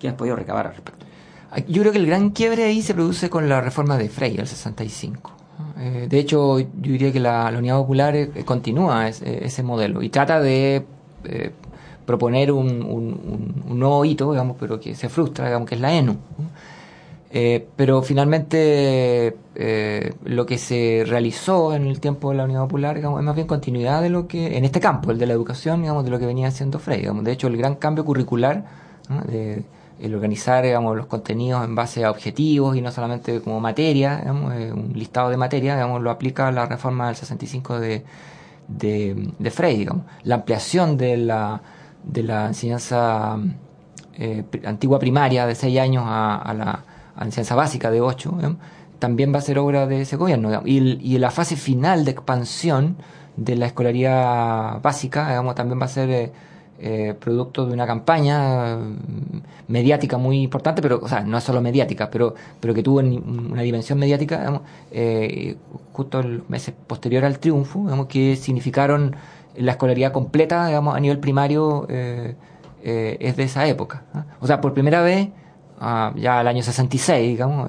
[0.01, 1.05] qué has podido recabar al respecto?
[1.68, 4.47] Yo creo que el gran quiebre ahí se produce con la reforma de Frey, el
[4.47, 5.32] 65.
[5.78, 10.03] Eh, de hecho, yo diría que la, la Unidad Popular eh, continúa ese, ese modelo
[10.03, 10.84] y trata de
[11.24, 11.53] eh,
[12.07, 16.16] proponer un, nuevo hito, digamos, pero que se frustra, digamos, que es la ENU.
[17.32, 22.94] Eh, pero finalmente eh, lo que se realizó en el tiempo de la Unidad Popular
[22.94, 25.82] digamos, es más bien continuidad de lo que, en este campo, el de la educación,
[25.82, 27.01] digamos, de lo que venía haciendo Frey.
[27.01, 27.24] Digamos.
[27.24, 28.64] De hecho, el gran cambio curricular,
[29.26, 29.64] de,
[30.01, 34.55] el organizar digamos, los contenidos en base a objetivos y no solamente como materia, digamos,
[34.55, 38.05] eh, un listado de materia, digamos, lo aplica la reforma del 65 de,
[38.68, 40.05] de, de Frey, digamos.
[40.22, 41.62] La ampliación de la,
[42.05, 43.38] de la enseñanza
[44.14, 46.84] eh, antigua primaria de 6 años a, a la,
[47.20, 48.38] enseñanza básica de 8,
[48.99, 50.49] también va a ser obra de ese gobierno.
[50.49, 50.68] digamos.
[50.68, 52.97] Y, y la fase final de expansión
[53.36, 56.32] de la escolaridad básica, digamos, también va a ser eh,
[56.79, 58.79] eh, producto de una campaña eh,
[59.68, 63.99] mediática muy importante, pero, o sea, no solo mediática, pero, pero que tuvo una dimensión
[63.99, 64.61] mediática,
[64.91, 65.57] eh,
[65.93, 69.16] justo el meses posterior al triunfo, digamos, que significaron
[69.57, 72.35] la escolaridad completa, digamos, a nivel primario, eh,
[72.83, 74.05] eh, es de esa época.
[74.41, 75.29] O sea, por primera vez,
[75.81, 77.68] ah, ya al año 66, digamos,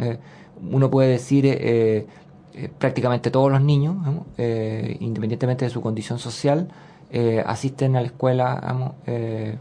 [0.69, 2.07] uno puede decir
[2.77, 3.95] prácticamente todos los niños,
[4.99, 6.67] independientemente de su condición social,
[7.11, 9.57] eh, asisten a la escuela eh,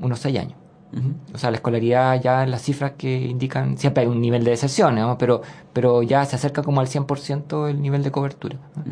[0.00, 0.54] unos seis años.
[0.92, 1.12] Ujú.
[1.34, 4.50] O sea, la escolaridad ya en las cifras que indican, siempre hay un nivel de
[4.50, 5.40] deserción, pero,
[5.72, 8.56] pero ya se acerca como al 100% el nivel de cobertura.
[8.76, 8.82] ¿no?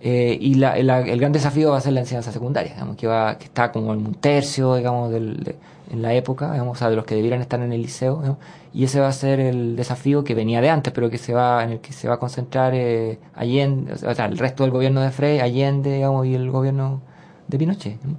[0.00, 3.06] Eh, y la- la- el gran desafío va a ser la enseñanza secundaria, digamos, que,
[3.06, 5.56] va, que está como en un tercio, digamos, del, de-
[5.90, 8.38] en la época, digamos, o sea, de los que debieran estar en el liceo, digamos,
[8.74, 11.64] y ese va a ser el desafío que venía de antes, pero que se va,
[11.64, 15.00] en el que se va a concentrar eh, Allende, o sea, el resto del gobierno
[15.00, 17.00] de Frey, Allende, digamos, y el gobierno
[17.48, 18.02] de Pinochet.
[18.02, 18.16] ¿no?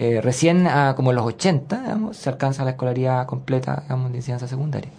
[0.00, 4.18] Eh, recién, a como en los 80, digamos, se alcanza la escolaridad completa, digamos, de
[4.18, 4.90] enseñanza secundaria.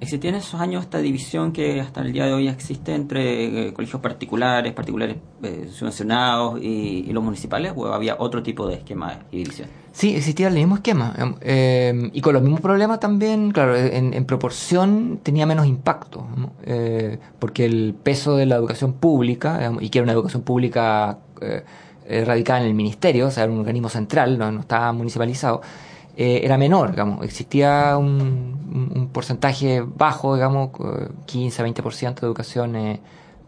[0.00, 3.72] ¿Existía en esos años esta división que hasta el día de hoy existe entre eh,
[3.74, 7.74] colegios particulares, particulares eh, subvencionados y, y los municipales?
[7.76, 9.68] ¿O había otro tipo de esquema y división?
[9.92, 11.14] Sí, existía el mismo esquema.
[11.42, 16.26] eh, y con los mismos problemas también, claro, en, en proporción tenía menos impacto.
[16.34, 16.52] ¿no?
[17.38, 21.18] Porque el peso de la educación pública, digamos, y que era una educación pública
[22.10, 25.62] eh, radicada en el ministerio, o sea, era un organismo central, no, no estaba municipalizado,
[26.16, 27.24] eh, era menor, digamos.
[27.24, 32.76] Existía un, porcentaje bajo, digamos, eh, 15-20% de educación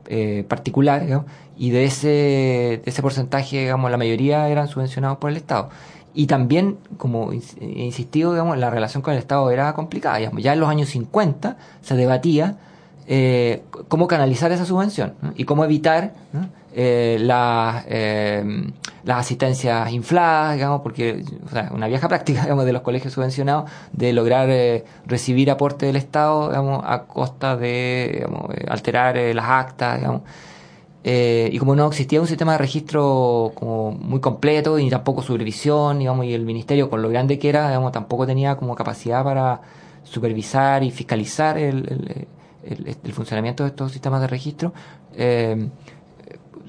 [0.09, 5.31] eh, particular, digamos, y de ese, de ese porcentaje, digamos, la mayoría eran subvencionados por
[5.31, 5.69] el Estado.
[6.15, 10.19] Y también, como he insistido, digamos, la relación con el Estado era complicada.
[10.21, 12.57] Ya en los años 50 se debatía
[13.89, 16.15] cómo canalizar esa subvención y cómo evitar.
[16.75, 18.73] Eh, las, eh,
[19.05, 24.13] las asistencias infladas, digamos, porque o sea, una vieja práctica de los colegios subvencionados de
[24.13, 30.01] lograr eh, recibir aporte del Estado digamos, a costa de eh, alterar eh, las actas,
[31.05, 36.27] y como no existía un sistema de registro como muy completo y tampoco supervisión, digamos,
[36.27, 39.61] y el ministerio con lo grande que era, digamos, tampoco tenía como capacidad para
[40.05, 42.29] supervisar y fiscalizar el,
[43.13, 44.73] funcionamiento de estos sistemas de registro,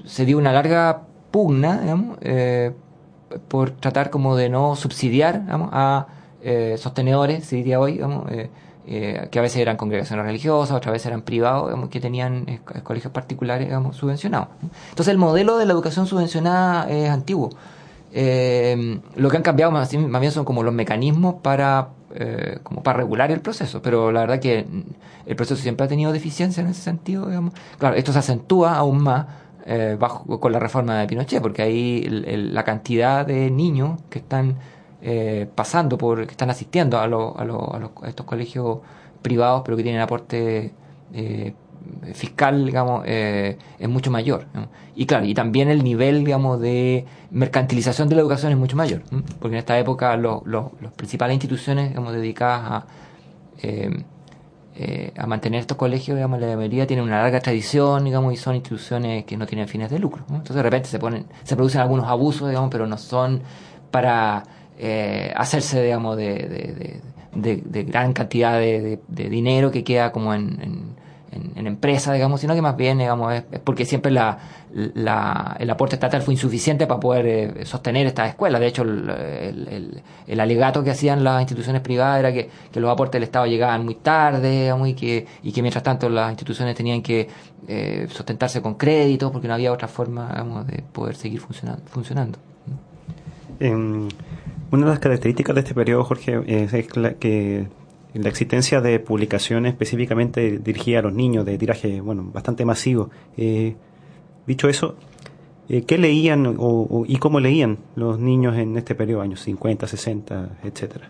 [0.05, 1.01] se dio una larga
[1.31, 1.81] pugna,
[2.21, 2.71] eh,
[3.47, 6.07] por tratar como de no subsidiar a
[6.43, 7.99] eh, sostenedores, se diría hoy,
[8.29, 8.49] eh,
[8.85, 13.11] eh, que a veces eran congregaciones religiosas, otras veces eran privados, que tenían co- colegios
[13.11, 14.49] particulares subvencionados.
[14.89, 17.49] Entonces el modelo de la educación subvencionada es antiguo.
[18.11, 21.89] Lo que han cambiado más, bien son como los mecanismos para,
[22.61, 24.67] como para regular el proceso, pero la verdad que
[25.25, 27.27] el proceso siempre ha tenido deficiencia en ese sentido.
[27.27, 27.53] Digamos.
[27.79, 29.25] Claro, esto se acentúa aún más
[29.65, 34.19] eh, bajo, con la reforma de Pinochet, porque ahí el- la cantidad de niños que
[34.19, 34.55] están
[35.05, 38.79] eh, pasando por, que están asistiendo a, a, a los- a estos colegios
[39.21, 40.71] privados, pero que tienen aporte
[41.13, 41.53] eh,
[42.13, 44.45] fiscal, digamos, eh, es mucho mayor.
[44.95, 49.01] Y claro, y también el nivel, digamos, de mercantilización de la educación es mucho mayor,
[49.39, 52.85] porque en esta época las principales instituciones, digamos, dedicadas a
[54.75, 58.55] eh, a mantener estos colegios, digamos, la mayoría tienen una larga tradición, digamos, y son
[58.55, 60.23] instituciones que no tienen fines de lucro.
[60.29, 63.43] Entonces de repente se ponen, se producen algunos abusos, digamos, pero no son
[63.91, 64.43] para
[64.79, 67.01] eh, hacerse, digamos, de,
[67.35, 70.95] de, gran cantidad de, dinero que queda como en,
[71.35, 74.37] en- en empresa, digamos, sino que más bien, digamos, es, es porque siempre la,
[74.73, 78.61] la- el aporte estatal fue insuficiente para poder eh, sostener estas escuelas.
[78.61, 83.23] De hecho, el, el- alegato que hacían las instituciones privadas era que, los aportes del
[83.23, 87.27] Estado llegaban muy tarde, digamos, y que, y que mientras tanto las instituciones tenían que
[87.67, 92.37] eh, sustentarse con créditos porque no había otra forma, digamos, de poder seguir funcionando.
[93.59, 94.07] Em,
[94.71, 96.73] una de las características de este periodo, Jorge, es,
[97.19, 97.67] que
[98.13, 103.09] la existencia de publicaciones específicamente dirigidas a los niños de tiraje bueno bastante masivo.
[103.37, 103.75] Eh,
[104.45, 104.95] dicho eso,
[105.69, 110.49] eh, ¿qué leían o, y cómo leían los niños en este periodo, años 50, 60,
[110.63, 111.09] etcétera?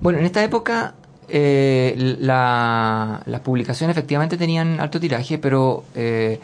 [0.00, 0.94] Bueno, en esta época
[1.28, 6.40] eh, la- las publicaciones efectivamente tenían alto tiraje, pero eh,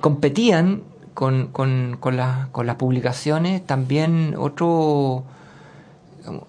[0.00, 0.82] competían
[1.14, 1.48] con,
[2.12, 5.24] las- con las publicaciones también otro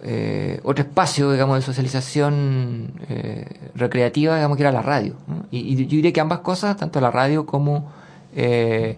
[0.02, 5.16] eh, otro espacio digamos de socialización eh, recreativa digamos que era la radio
[5.52, 7.92] y, yo diría que ambas cosas tanto la radio como
[8.36, 8.98] eh,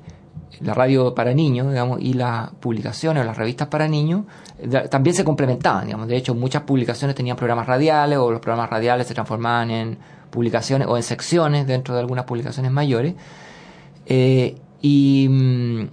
[0.61, 4.23] la radio para niños, digamos, y las publicaciones o las revistas para niños
[4.89, 6.07] también se complementaban, digamos.
[6.07, 9.97] De hecho, muchas publicaciones tenían programas radiales o los programas radiales se transformaban en
[10.31, 13.13] publicaciones o en secciones dentro de algunas publicaciones mayores.
[14.07, 15.87] Y mm,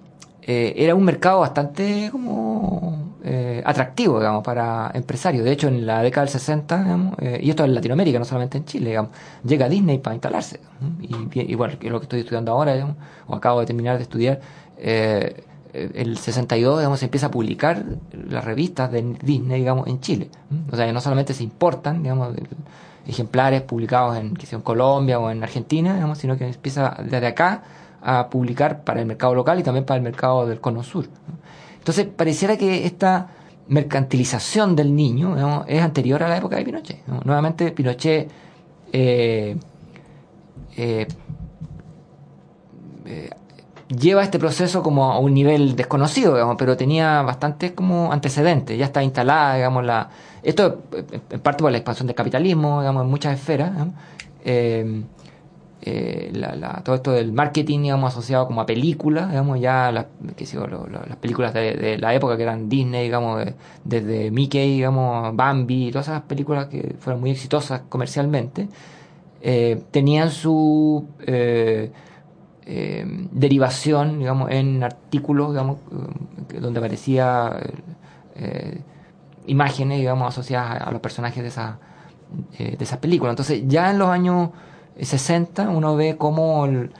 [0.46, 5.44] era un mercado bastante como eh, atractivo, digamos, para empresarios.
[5.44, 8.56] De hecho, en la década del 60, digamos, eh, y esto en Latinoamérica, no solamente
[8.58, 9.10] en Chile, digamos,
[9.44, 10.60] llega Disney para instalarse.
[11.00, 12.94] Y, y bueno, que lo que estoy estudiando ahora, digamos,
[13.26, 14.38] o acabo de terminar de estudiar,
[14.78, 20.30] eh, el 62, digamos, se empieza a publicar las revistas de Disney, digamos, en Chile.
[20.70, 22.32] O sea, no solamente se importan, digamos,
[23.08, 27.26] ejemplares publicados en, que sea, en Colombia o en Argentina, digamos, sino que empieza desde
[27.26, 27.64] acá
[28.02, 31.08] a publicar para el mercado local y también para el mercado del Cono Sur.
[31.86, 33.28] Entonces, pareciera que esta
[33.68, 37.06] mercantilización del niño es anterior a la época de Pinochet.
[37.06, 37.20] ¿no?
[37.24, 38.28] Nuevamente, Pinochet
[38.92, 39.56] eh,
[40.76, 41.06] eh,
[43.04, 43.30] eh,
[43.86, 48.86] lleva este proceso como a un nivel desconocido, digamos, pero tenía bastantes como antecedentes, ya
[48.86, 50.10] está instalada, digamos, la...
[50.42, 50.82] Esto
[51.30, 53.70] en parte por la expansión del capitalismo, digamos, en muchas esferas,
[55.82, 60.06] eh, la- la- todo esto del marketing, digamos, asociado como a películas, digamos, ya las,
[61.20, 63.54] películas de, la época que eran Disney, digamos, de-
[63.84, 68.68] desde Mickey, digamos, Bambi, todas esas películas que fueron muy exitosas comercialmente,
[69.42, 71.90] eh, tenían su eh,
[73.32, 75.78] derivación, digamos, en artículos, digamos,
[76.60, 77.60] donde aparecía
[79.46, 81.78] imágenes, digamos, asociadas a, los personajes de esa
[82.58, 83.32] de esas películas.
[83.34, 84.50] Entonces, ya en los años
[85.00, 86.90] 60 uno ve cómo el-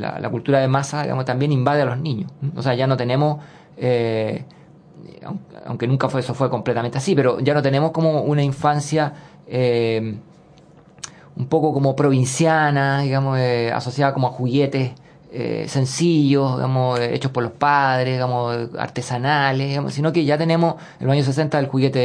[0.00, 2.30] la, la cultura de masa, digamos, también invade a los niños.
[2.54, 3.38] O sea, ya no tenemos
[3.76, 4.44] eh,
[5.24, 9.12] aun- aunque nunca fue eso fue completamente así, pero ya no tenemos como una infancia
[9.46, 10.16] eh,
[11.36, 14.92] un poco como provinciana, digamos, eh, asociada como a juguetes
[15.30, 20.76] eh, sencillos, digamos, eh, hechos por los padres, digamos, artesanales, digamos, sino que ya tenemos
[21.00, 21.98] en los años 60 el juguete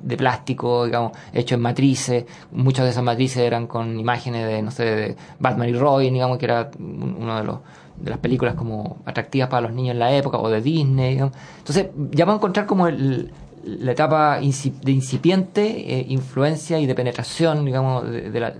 [0.00, 4.70] de, plástico, digamos, hecho en matrices, muchas de esas matrices eran con imágenes de, no
[4.70, 7.58] sé, de Batman y Robin, digamos, que era un- uno de los
[7.96, 11.18] de las películas como atractivas para los niños en la época, o de Disney.
[11.18, 13.30] Entonces, ya vamos a encontrar como el,
[13.62, 18.54] la etapa de incipiente eh, influencia y de penetración, digamos, de, de la,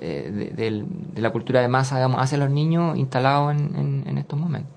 [0.00, 0.84] eh, de,
[1.20, 4.70] la cultura de masa, digamos, hacia los niños instalados en, en- en estos momentos.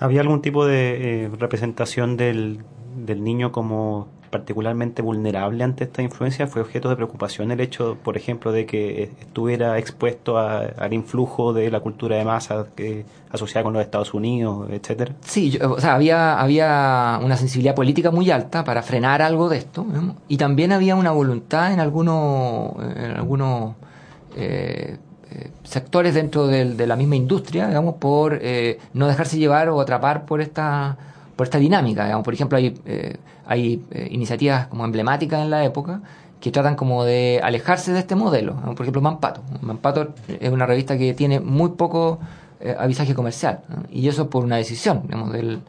[0.00, 2.60] ¿Había algún tipo de eh, representación del,
[3.06, 6.46] del niño como particularmente vulnerable ante esta influencia?
[6.46, 11.52] ¿Fue objeto de preocupación el hecho, por ejemplo, de que estuviera expuesto a- al influjo
[11.52, 15.14] de la cultura de masa que, asociada con los Estados Unidos, etcétera?
[15.20, 19.58] Sí, yo- o sea, había, había una sensibilidad política muy alta para frenar algo de
[19.58, 19.84] esto,
[20.28, 23.74] y también había una voluntad en algunos, en algunos
[24.36, 24.96] eh,
[25.30, 29.80] eh, sectores dentro del- de la misma industria, digamos, por eh, no dejarse llevar o
[29.80, 30.96] atrapar por esta,
[31.36, 32.24] por esta dinámica, digamos.
[32.24, 33.16] Por ejemplo, hay, eh,
[33.46, 36.00] hay eh, iniciativas como emblemáticas en la época
[36.40, 38.54] que tratan como de alejarse de este modelo.
[38.56, 39.42] Por ejemplo, Mampato.
[39.60, 40.08] Mampato
[40.40, 42.18] es una revista que tiene muy poco
[42.78, 43.60] avisaje comercial.
[43.90, 45.60] Y eso por una decisión, digamos, del,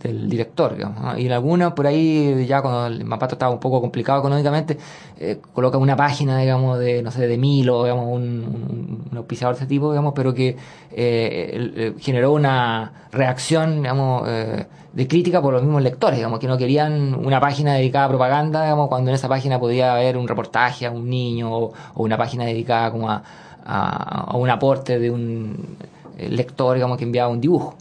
[0.00, 1.18] del director, digamos.
[1.18, 4.78] Y en alguna, por ahí, ya cuando el Mampato estaba un poco complicado económicamente,
[5.18, 9.60] eh, coloca una página, digamos, de, no sé, de Milo, digamos, un, un, auspiciador de
[9.60, 10.56] ese tipo, digamos, pero que
[10.90, 16.46] eh, el- generó una reacción, digamos, eh, de crítica por los mismos lectores, digamos, que
[16.48, 20.26] no querían una página dedicada a propaganda, digamos, cuando en esa página podía haber un
[20.28, 23.22] reportaje a un niño o, o una página dedicada como a,
[23.64, 25.76] a, a un aporte de un
[26.18, 27.74] eh, lector, digamos, que enviaba un dibujo.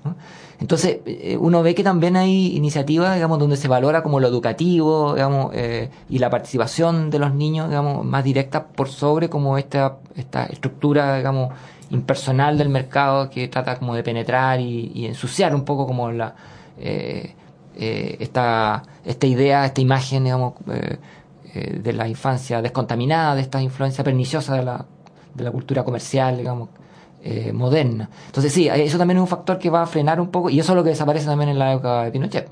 [0.61, 5.15] Entonces, eh, uno ve que también hay iniciativas, digamos, donde se valora como lo educativo,
[5.15, 9.97] digamos, eh, y la participación de los niños, digamos, más directa por sobre como esta,
[10.15, 11.51] esta estructura, digamos,
[11.89, 16.35] impersonal del mercado que trata como de penetrar y, ensuciar un poco como la,
[16.77, 17.33] eh,
[17.75, 24.63] esta, esta idea, esta imagen, digamos, de la infancia descontaminada, de esta influencia perniciosa de
[24.63, 24.85] la,
[25.33, 26.69] de la cultura comercial, digamos,
[27.23, 28.09] eh, moderna.
[28.27, 30.73] Entonces sí, eso también es un factor que va a frenar un poco, y eso
[30.73, 32.49] es lo que desaparece también en la época de Pinochet,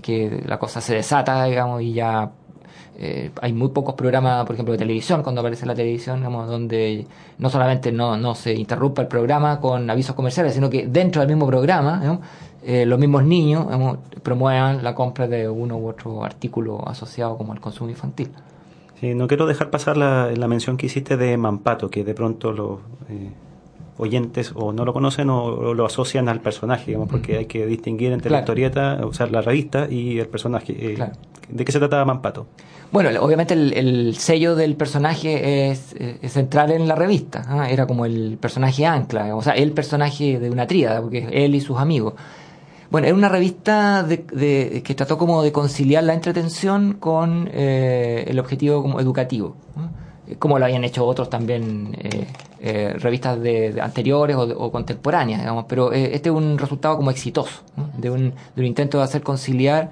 [0.00, 2.30] que la cosa se desata, digamos, y ya
[2.98, 7.06] eh, hay muy pocos programas, por ejemplo, de televisión, cuando aparece la televisión, digamos, donde
[7.38, 11.28] no solamente no, no se interrumpa el programa con avisos comerciales, sino que dentro del
[11.28, 12.20] mismo programa, digamos,
[12.62, 17.52] eh, los mismos niños digamos, promuevan la compra de uno u otro artículo asociado como
[17.52, 18.30] al consumo infantil.
[19.00, 22.52] Sí, no quiero dejar pasar la, la mención que hiciste de Mampato, que de pronto
[22.52, 23.30] lo, eh,
[24.00, 27.66] oyentes o no lo conocen o, o lo asocian al personaje, digamos, porque hay que
[27.66, 30.72] distinguir entre la historieta, o sea, la revista y el personaje.
[30.78, 31.12] Eh, Claro.
[31.48, 32.46] ¿De qué se trata Mampato?
[32.92, 37.44] Bueno, obviamente el, el sello del personaje es, es central en la revista.
[37.48, 37.68] ¿ah?
[37.68, 41.54] Era como el personaje ancla, o sea, el personaje de una tríada, porque es él
[41.56, 42.14] y sus amigos.
[42.90, 48.24] Bueno, era una revista de, de- que trató como de conciliar la entretención con eh,
[48.28, 49.90] el objetivo como educativo, ¿no?
[50.30, 52.26] Eh, como lo habían hecho otros también eh,
[52.60, 55.64] eh, revistas de, anteriores o, contemporáneas, digamos.
[55.68, 57.62] Pero eh, este es un resultado como exitoso
[57.96, 59.90] de, un, de un intento de hacer conciliar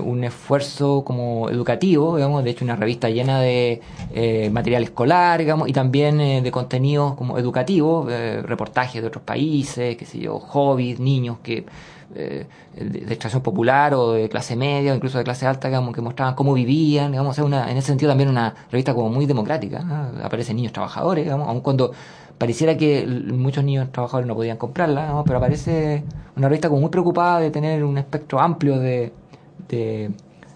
[0.00, 3.82] un esfuerzo como educativo, digamos, de hecho una revista llena de
[4.50, 8.10] material escolar, digamos, y también de contenidos como educativos,
[8.44, 11.66] reportajes de otros países, qué sé yo, hobbies, niños que
[12.14, 16.00] eh, de, extracción popular o de clase media o incluso de clase alta, digamos, que
[16.00, 20.10] mostraban cómo vivían, digamos, es una, en ese sentido también una revista como muy democrática,
[20.22, 21.92] aparecen niños trabajadores, digamos, aun cuando
[22.38, 26.04] pareciera que muchos niños trabajadores no podían comprarla, pero aparece
[26.36, 29.12] una revista como muy preocupada de tener un espectro amplio de,
[29.68, 30.10] de,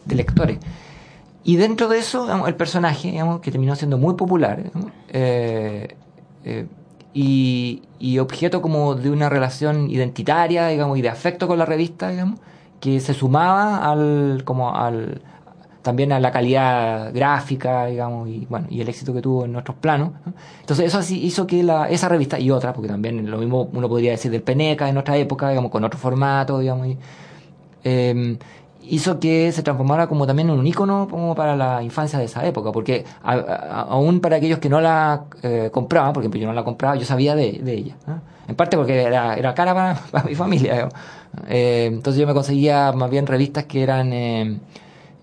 [0.05, 0.59] de lectores.
[1.45, 5.97] Y dentro de eso, digamos, el personaje, digamos, que terminó siendo muy popular, digamos, eh,
[6.45, 6.67] eh,
[7.15, 12.09] y, y objeto como de una relación identitaria, digamos, y de afecto con la revista,
[12.09, 12.41] digamos,
[12.81, 15.21] que se sumaba al, como al,
[15.83, 19.77] también a la calidad gráfica, digamos, y bueno, y el éxito que tuvo en nuestros
[19.77, 20.13] planos.
[20.25, 20.33] ¿no?
[20.61, 23.89] Entonces eso así hizo que la, esa revista y otra, porque también lo mismo uno
[23.89, 26.99] podría decir del Peneca en otra época, digamos, con otro formato, digamos, y,
[27.85, 28.39] eh,
[28.85, 32.45] hizo que se transformara como también en un icono como para la infancia de esa
[32.47, 36.53] época, porque a- aún para aquellos que no la eh, compraban, por ejemplo yo no
[36.53, 37.97] la compraba, yo sabía de, de ella,
[38.49, 39.75] en parte porque era, era cara
[40.11, 40.89] para, mi familia.
[41.49, 44.59] Eh, entonces yo me conseguía más bien revistas que eran eh,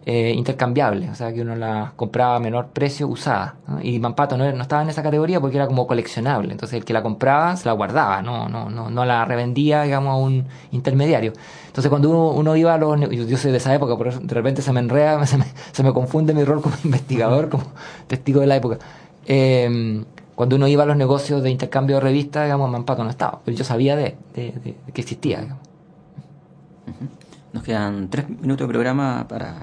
[0.06, 4.52] eh, intercambiables, o sea que uno las compraba a menor precio usada, y Mampato no,
[4.52, 7.68] no estaba en esa categoría porque era como coleccionable, entonces el que la compraba se
[7.68, 11.34] la guardaba, no, no, no, no la revendía digamos a un intermediario.
[11.70, 13.00] Entonces cuando uno, uno iba a los...
[13.00, 15.46] Yo, yo soy de esa época, por eso de repente se me enreda, se me,
[15.72, 17.64] se me confunde mi rol como investigador, como
[18.08, 18.78] testigo de la época.
[19.26, 20.04] Eh,
[20.36, 23.58] cuando uno iba a los negocios de intercambio de revistas, digamos, Mampato no estaba, pero
[23.58, 25.42] yo sabía de, de- de- de que existía.
[25.42, 25.64] Digamos.
[27.54, 29.56] Nos quedan tres minutos de programa para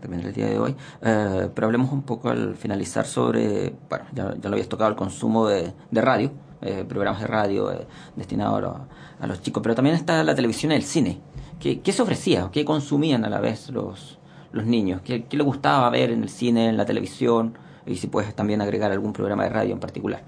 [0.00, 4.34] terminar el día de hoy, Eh, pero hablemos un poco al finalizar sobre, bueno, ya,
[4.40, 6.30] ya lo habías tocado, el consumo de, de radio,
[6.64, 7.86] eh, programas de radio eh,
[8.16, 8.76] destinados a, los-
[9.20, 11.18] a los chicos, pero también está la televisión y el cine.
[11.60, 12.50] ¿Qué, se ofrecía?
[12.52, 14.18] ¿Qué consumían a la vez los,
[14.52, 15.00] los niños?
[15.02, 17.56] ¿Qué, ¿Qué les gustaba ver en el cine, en la televisión?
[17.86, 20.22] Y si puedes también agregar algún programa de radio en particular.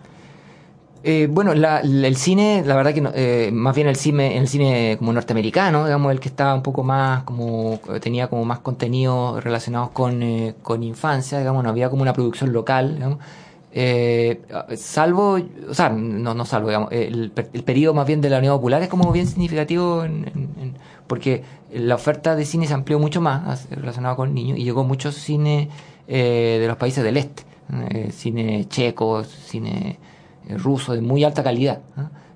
[1.03, 4.49] Eh, bueno, la- el cine, la verdad que no- eh, más bien el cine, el
[4.49, 9.45] cine como norteamericano, digamos, el que estaba un poco más, como tenía como más contenidos
[9.45, 13.18] relacionados con, eh, con infancia, digamos, no había como una producción local, digamos.
[13.79, 14.41] Eh,
[14.77, 18.57] salvo, o sea, no, no salvo, digamos, el, el periodo más bien de la Unión
[18.57, 20.74] Popular es como bien significativo en-
[21.07, 25.12] porque la oferta de cine se amplió mucho más relacionado con niños y llegó mucho
[25.12, 25.68] cine
[26.09, 27.43] eh, de los países del este,
[27.91, 29.99] eh, cine checo, cine
[30.49, 31.81] eh, ruso de muy alta calidad.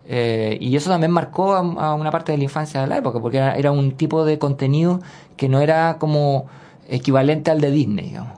[0.07, 3.18] Eh, y eso también marcó a, a una parte de la infancia de la época,
[3.20, 5.01] porque era, era un tipo de contenido
[5.36, 6.47] que no era como
[6.88, 8.32] equivalente al de Disney, digamos.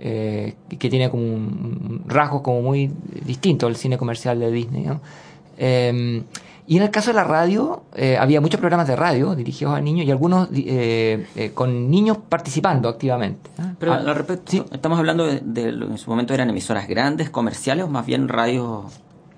[0.00, 0.04] ¿No?
[0.04, 2.90] Eh, que tiene como un, rasgos como muy
[3.24, 4.84] distintos al cine comercial de Disney.
[4.84, 5.00] ¿no?
[5.58, 6.22] Eh,
[6.66, 9.80] y en el caso de la radio, eh, había muchos programas de radio dirigidos a
[9.80, 13.50] niños y algunos eh, eh, con niños participando activamente.
[13.58, 13.74] ¿no?
[13.78, 14.62] Pero Ah, al respecto, sí.
[14.70, 18.06] estamos hablando de, de lo que en su momento eran emisoras grandes, comerciales, o más
[18.06, 18.84] bien radios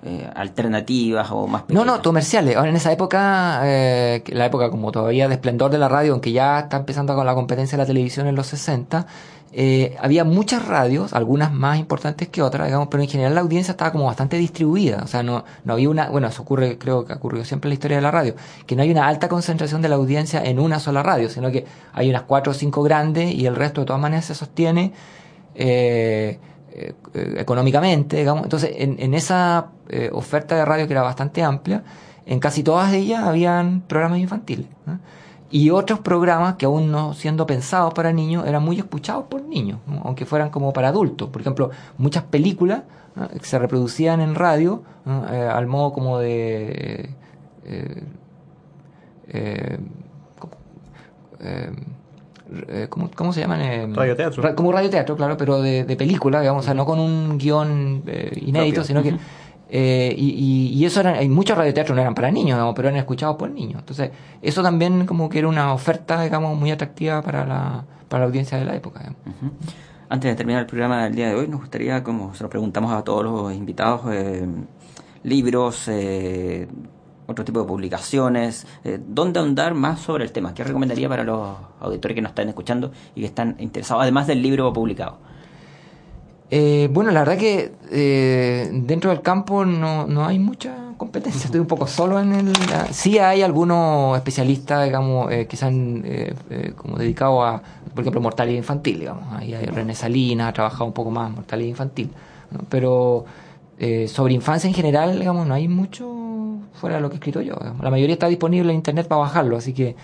[0.03, 1.85] eh, alternativas o más No, pequeñas.
[1.87, 2.55] no, comerciales.
[2.55, 6.33] Ahora en esa época, eh, la época como todavía de esplendor de la radio, aunque
[6.33, 9.07] ya está empezando con la competencia de la televisión en los 60,
[9.55, 13.71] eh, había muchas radios, algunas más importantes que otras, digamos, pero en general la audiencia
[13.71, 15.01] estaba como bastante distribuida.
[15.03, 17.71] O sea, no, no había una, bueno, eso ocurre, creo que ha ocurrido siempre en
[17.71, 18.35] la historia de la radio,
[18.65, 21.65] que no hay una alta concentración de la audiencia en una sola radio, sino que
[21.93, 24.91] hay unas cuatro o cinco grandes y el resto de todas maneras se sostiene
[25.53, 26.39] eh,
[26.73, 26.95] eh,
[27.37, 28.43] económicamente, digamos.
[28.45, 31.83] Entonces, en, en esa eh, oferta de radio que era bastante amplia,
[32.25, 34.65] en casi todas ellas habían programas infantiles.
[35.53, 39.77] Y otros programas que aún no siendo pensados para niños eran muy escuchados por niños,
[39.87, 40.01] ¿no?
[40.03, 41.29] aunque fueran como para adultos.
[41.29, 42.81] Por ejemplo, muchas películas
[43.15, 43.27] ¿no?
[43.29, 45.27] que se reproducían en radio ¿no?
[45.31, 47.09] Eh, al modo como de...
[47.65, 48.03] eh,
[49.27, 49.79] eh,
[51.39, 51.71] eh,
[52.67, 53.93] eh, ¿cómo, cómo se llaman?
[53.95, 54.43] Radioteatro.
[54.43, 58.03] ra- como radioteatro, claro, pero de, de película, digamos, o sea, no con un guion
[58.07, 58.83] eh, inédito, Propio.
[58.83, 59.15] sino que...
[59.75, 62.89] eh, y, y, y eso eran, hay muchos radioteatros no eran para niños, digamos, pero
[62.89, 63.79] eran escuchados por niños.
[63.79, 68.27] Entonces, eso también como que era una oferta, digamos, muy atractiva para la, para la
[68.27, 68.99] audiencia de la época.
[68.99, 69.19] digamos.
[69.25, 69.51] Ujú.
[70.09, 72.93] Antes de terminar el programa del día de hoy, nos gustaría, como se lo preguntamos
[72.93, 74.47] a todos los invitados, eh,
[75.23, 76.67] libros, eh,
[77.25, 80.53] otro tipo de publicaciones, eh, ¿dónde ahondar más sobre el tema?
[80.53, 84.43] ¿Qué recomendaría para los auditores que nos están escuchando y que están interesados, además del
[84.43, 85.17] libro publicado?
[86.55, 91.45] Eh, bueno, la verdad que eh, dentro del campo no, no hay mucha competencia.
[91.45, 92.53] Estoy un poco solo en el.
[92.91, 97.59] Sí hay algunos especialistas, digamos, eh, que se han eh, eh, como dedicado a,
[97.95, 99.33] por ejemplo, mortalidad infantil, digamos.
[99.33, 102.11] Ahí hay René Salinas, ha trabajado un poco más en mortalidad infantil.
[102.51, 102.59] ¿no?
[102.69, 103.25] Pero
[103.79, 106.07] eh, sobre infancia en general, digamos, no hay mucho
[106.73, 107.55] fuera de lo que he escrito yo.
[107.55, 107.83] digamos.
[107.83, 109.95] La mayoría está disponible en internet para bajarlo, así que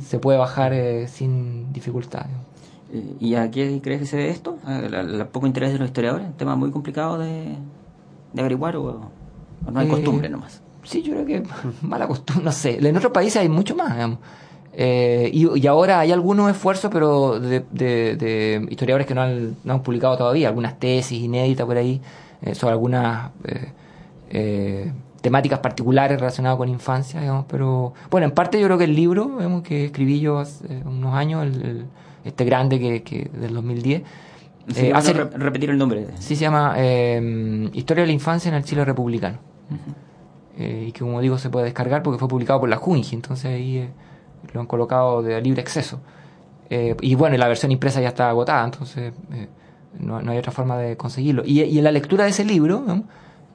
[0.00, 0.72] se puede bajar
[1.08, 2.26] sin dificultad.
[2.92, 4.58] Eh, ¿Y a qué crees que se debe esto?
[4.64, 6.26] ¿Al poco interés de los historiadores?
[6.28, 7.56] ¿Un tema muy complicado de,
[8.32, 9.10] de averiguar o,
[9.66, 10.62] o no hay Eh, costumbre nomás?
[10.84, 11.42] Sí, yo creo que
[11.82, 12.78] mala costumbre, no sé.
[12.86, 14.18] En otros países hay mucho más, digamos.
[14.80, 19.56] Eh, y, y ahora hay algunos esfuerzos, pero de, de- de historiadores que no han,
[19.64, 22.00] no han publicado todavía, algunas tesis inéditas por ahí,
[22.42, 23.72] eh, sobre algunas eh,
[24.30, 27.46] eh, temáticas particulares relacionadas con infancia, digamos.
[27.48, 31.12] Pero bueno, en parte yo creo que el libro digamos, que escribí yo hace unos
[31.14, 31.86] años, el- el-
[32.24, 34.02] este grande que, que del 2010,
[34.74, 36.06] Sí, eh, hace- re- repetir el nombre.
[36.18, 39.38] Sí, se llama eh, Historia de la Infancia en el Chile Republicano.
[40.58, 43.46] Eh, y que, como digo, se puede descargar porque fue publicado por la Junji, entonces
[43.46, 43.88] ahí eh,
[44.52, 46.00] lo han colocado de libre acceso.
[46.68, 49.12] Eh, y bueno, la versión impresa ya está agotada, entonces
[49.98, 51.42] no, no hay otra forma de conseguirlo.
[51.46, 53.04] Y, y en la lectura de ese libro ¿no?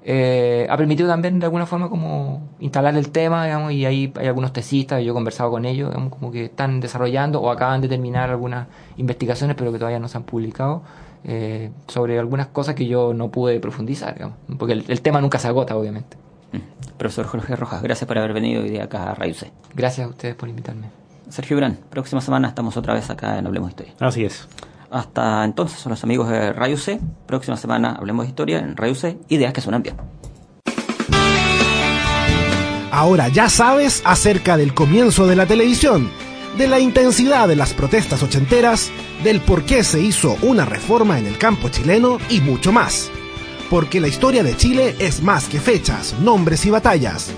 [0.05, 4.27] Eh, ha permitido también de alguna forma como instalar el tema, digamos, y ahí hay
[4.27, 7.87] algunos tesistas, yo he conversado con ellos, digamos, como que están desarrollando o acaban de
[7.87, 10.83] terminar algunas investigaciones, pero que todavía no se han publicado,
[11.23, 15.39] eh, sobre algunas cosas que yo no pude profundizar, digamos, porque el, el tema nunca
[15.39, 16.17] se agota, obviamente.
[16.51, 16.97] Mm.
[16.97, 19.51] Profesor Jorge Rojas, gracias por haber venido hoy día acá a Radio C.
[19.73, 20.87] Gracias a ustedes por invitarme.
[21.29, 23.93] Sergio Brand, próxima semana estamos otra vez acá en Hablemos Historia.
[23.99, 24.47] Así es.
[24.93, 26.99] Hasta entonces, son los amigos de Radio C.
[27.25, 29.17] Próxima semana Hablemos de Historia en Radio C.
[29.27, 29.95] Ideas que suenan bien.
[32.91, 36.11] Ahora ya sabes acerca del comienzo de la televisión,
[36.59, 38.91] de la intensidad de las protestas ochenteras,
[39.23, 43.09] del por qué se hizo una reforma en el campo chileno y mucho más.
[43.71, 47.31] Porque la historia de Chile es más que fechas, nombres y batallas.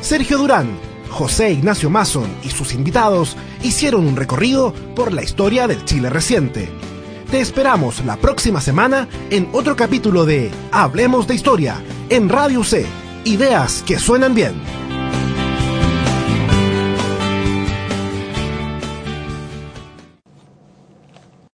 [0.00, 5.84] Sergio Durán, José Ignacio Mason y sus invitados hicieron un recorrido por la historia del
[5.84, 6.70] Chile reciente.
[7.30, 12.84] Te esperamos la próxima semana en otro capítulo de Hablemos de Historia en Radio C.
[13.24, 14.89] Ideas que suenan bien.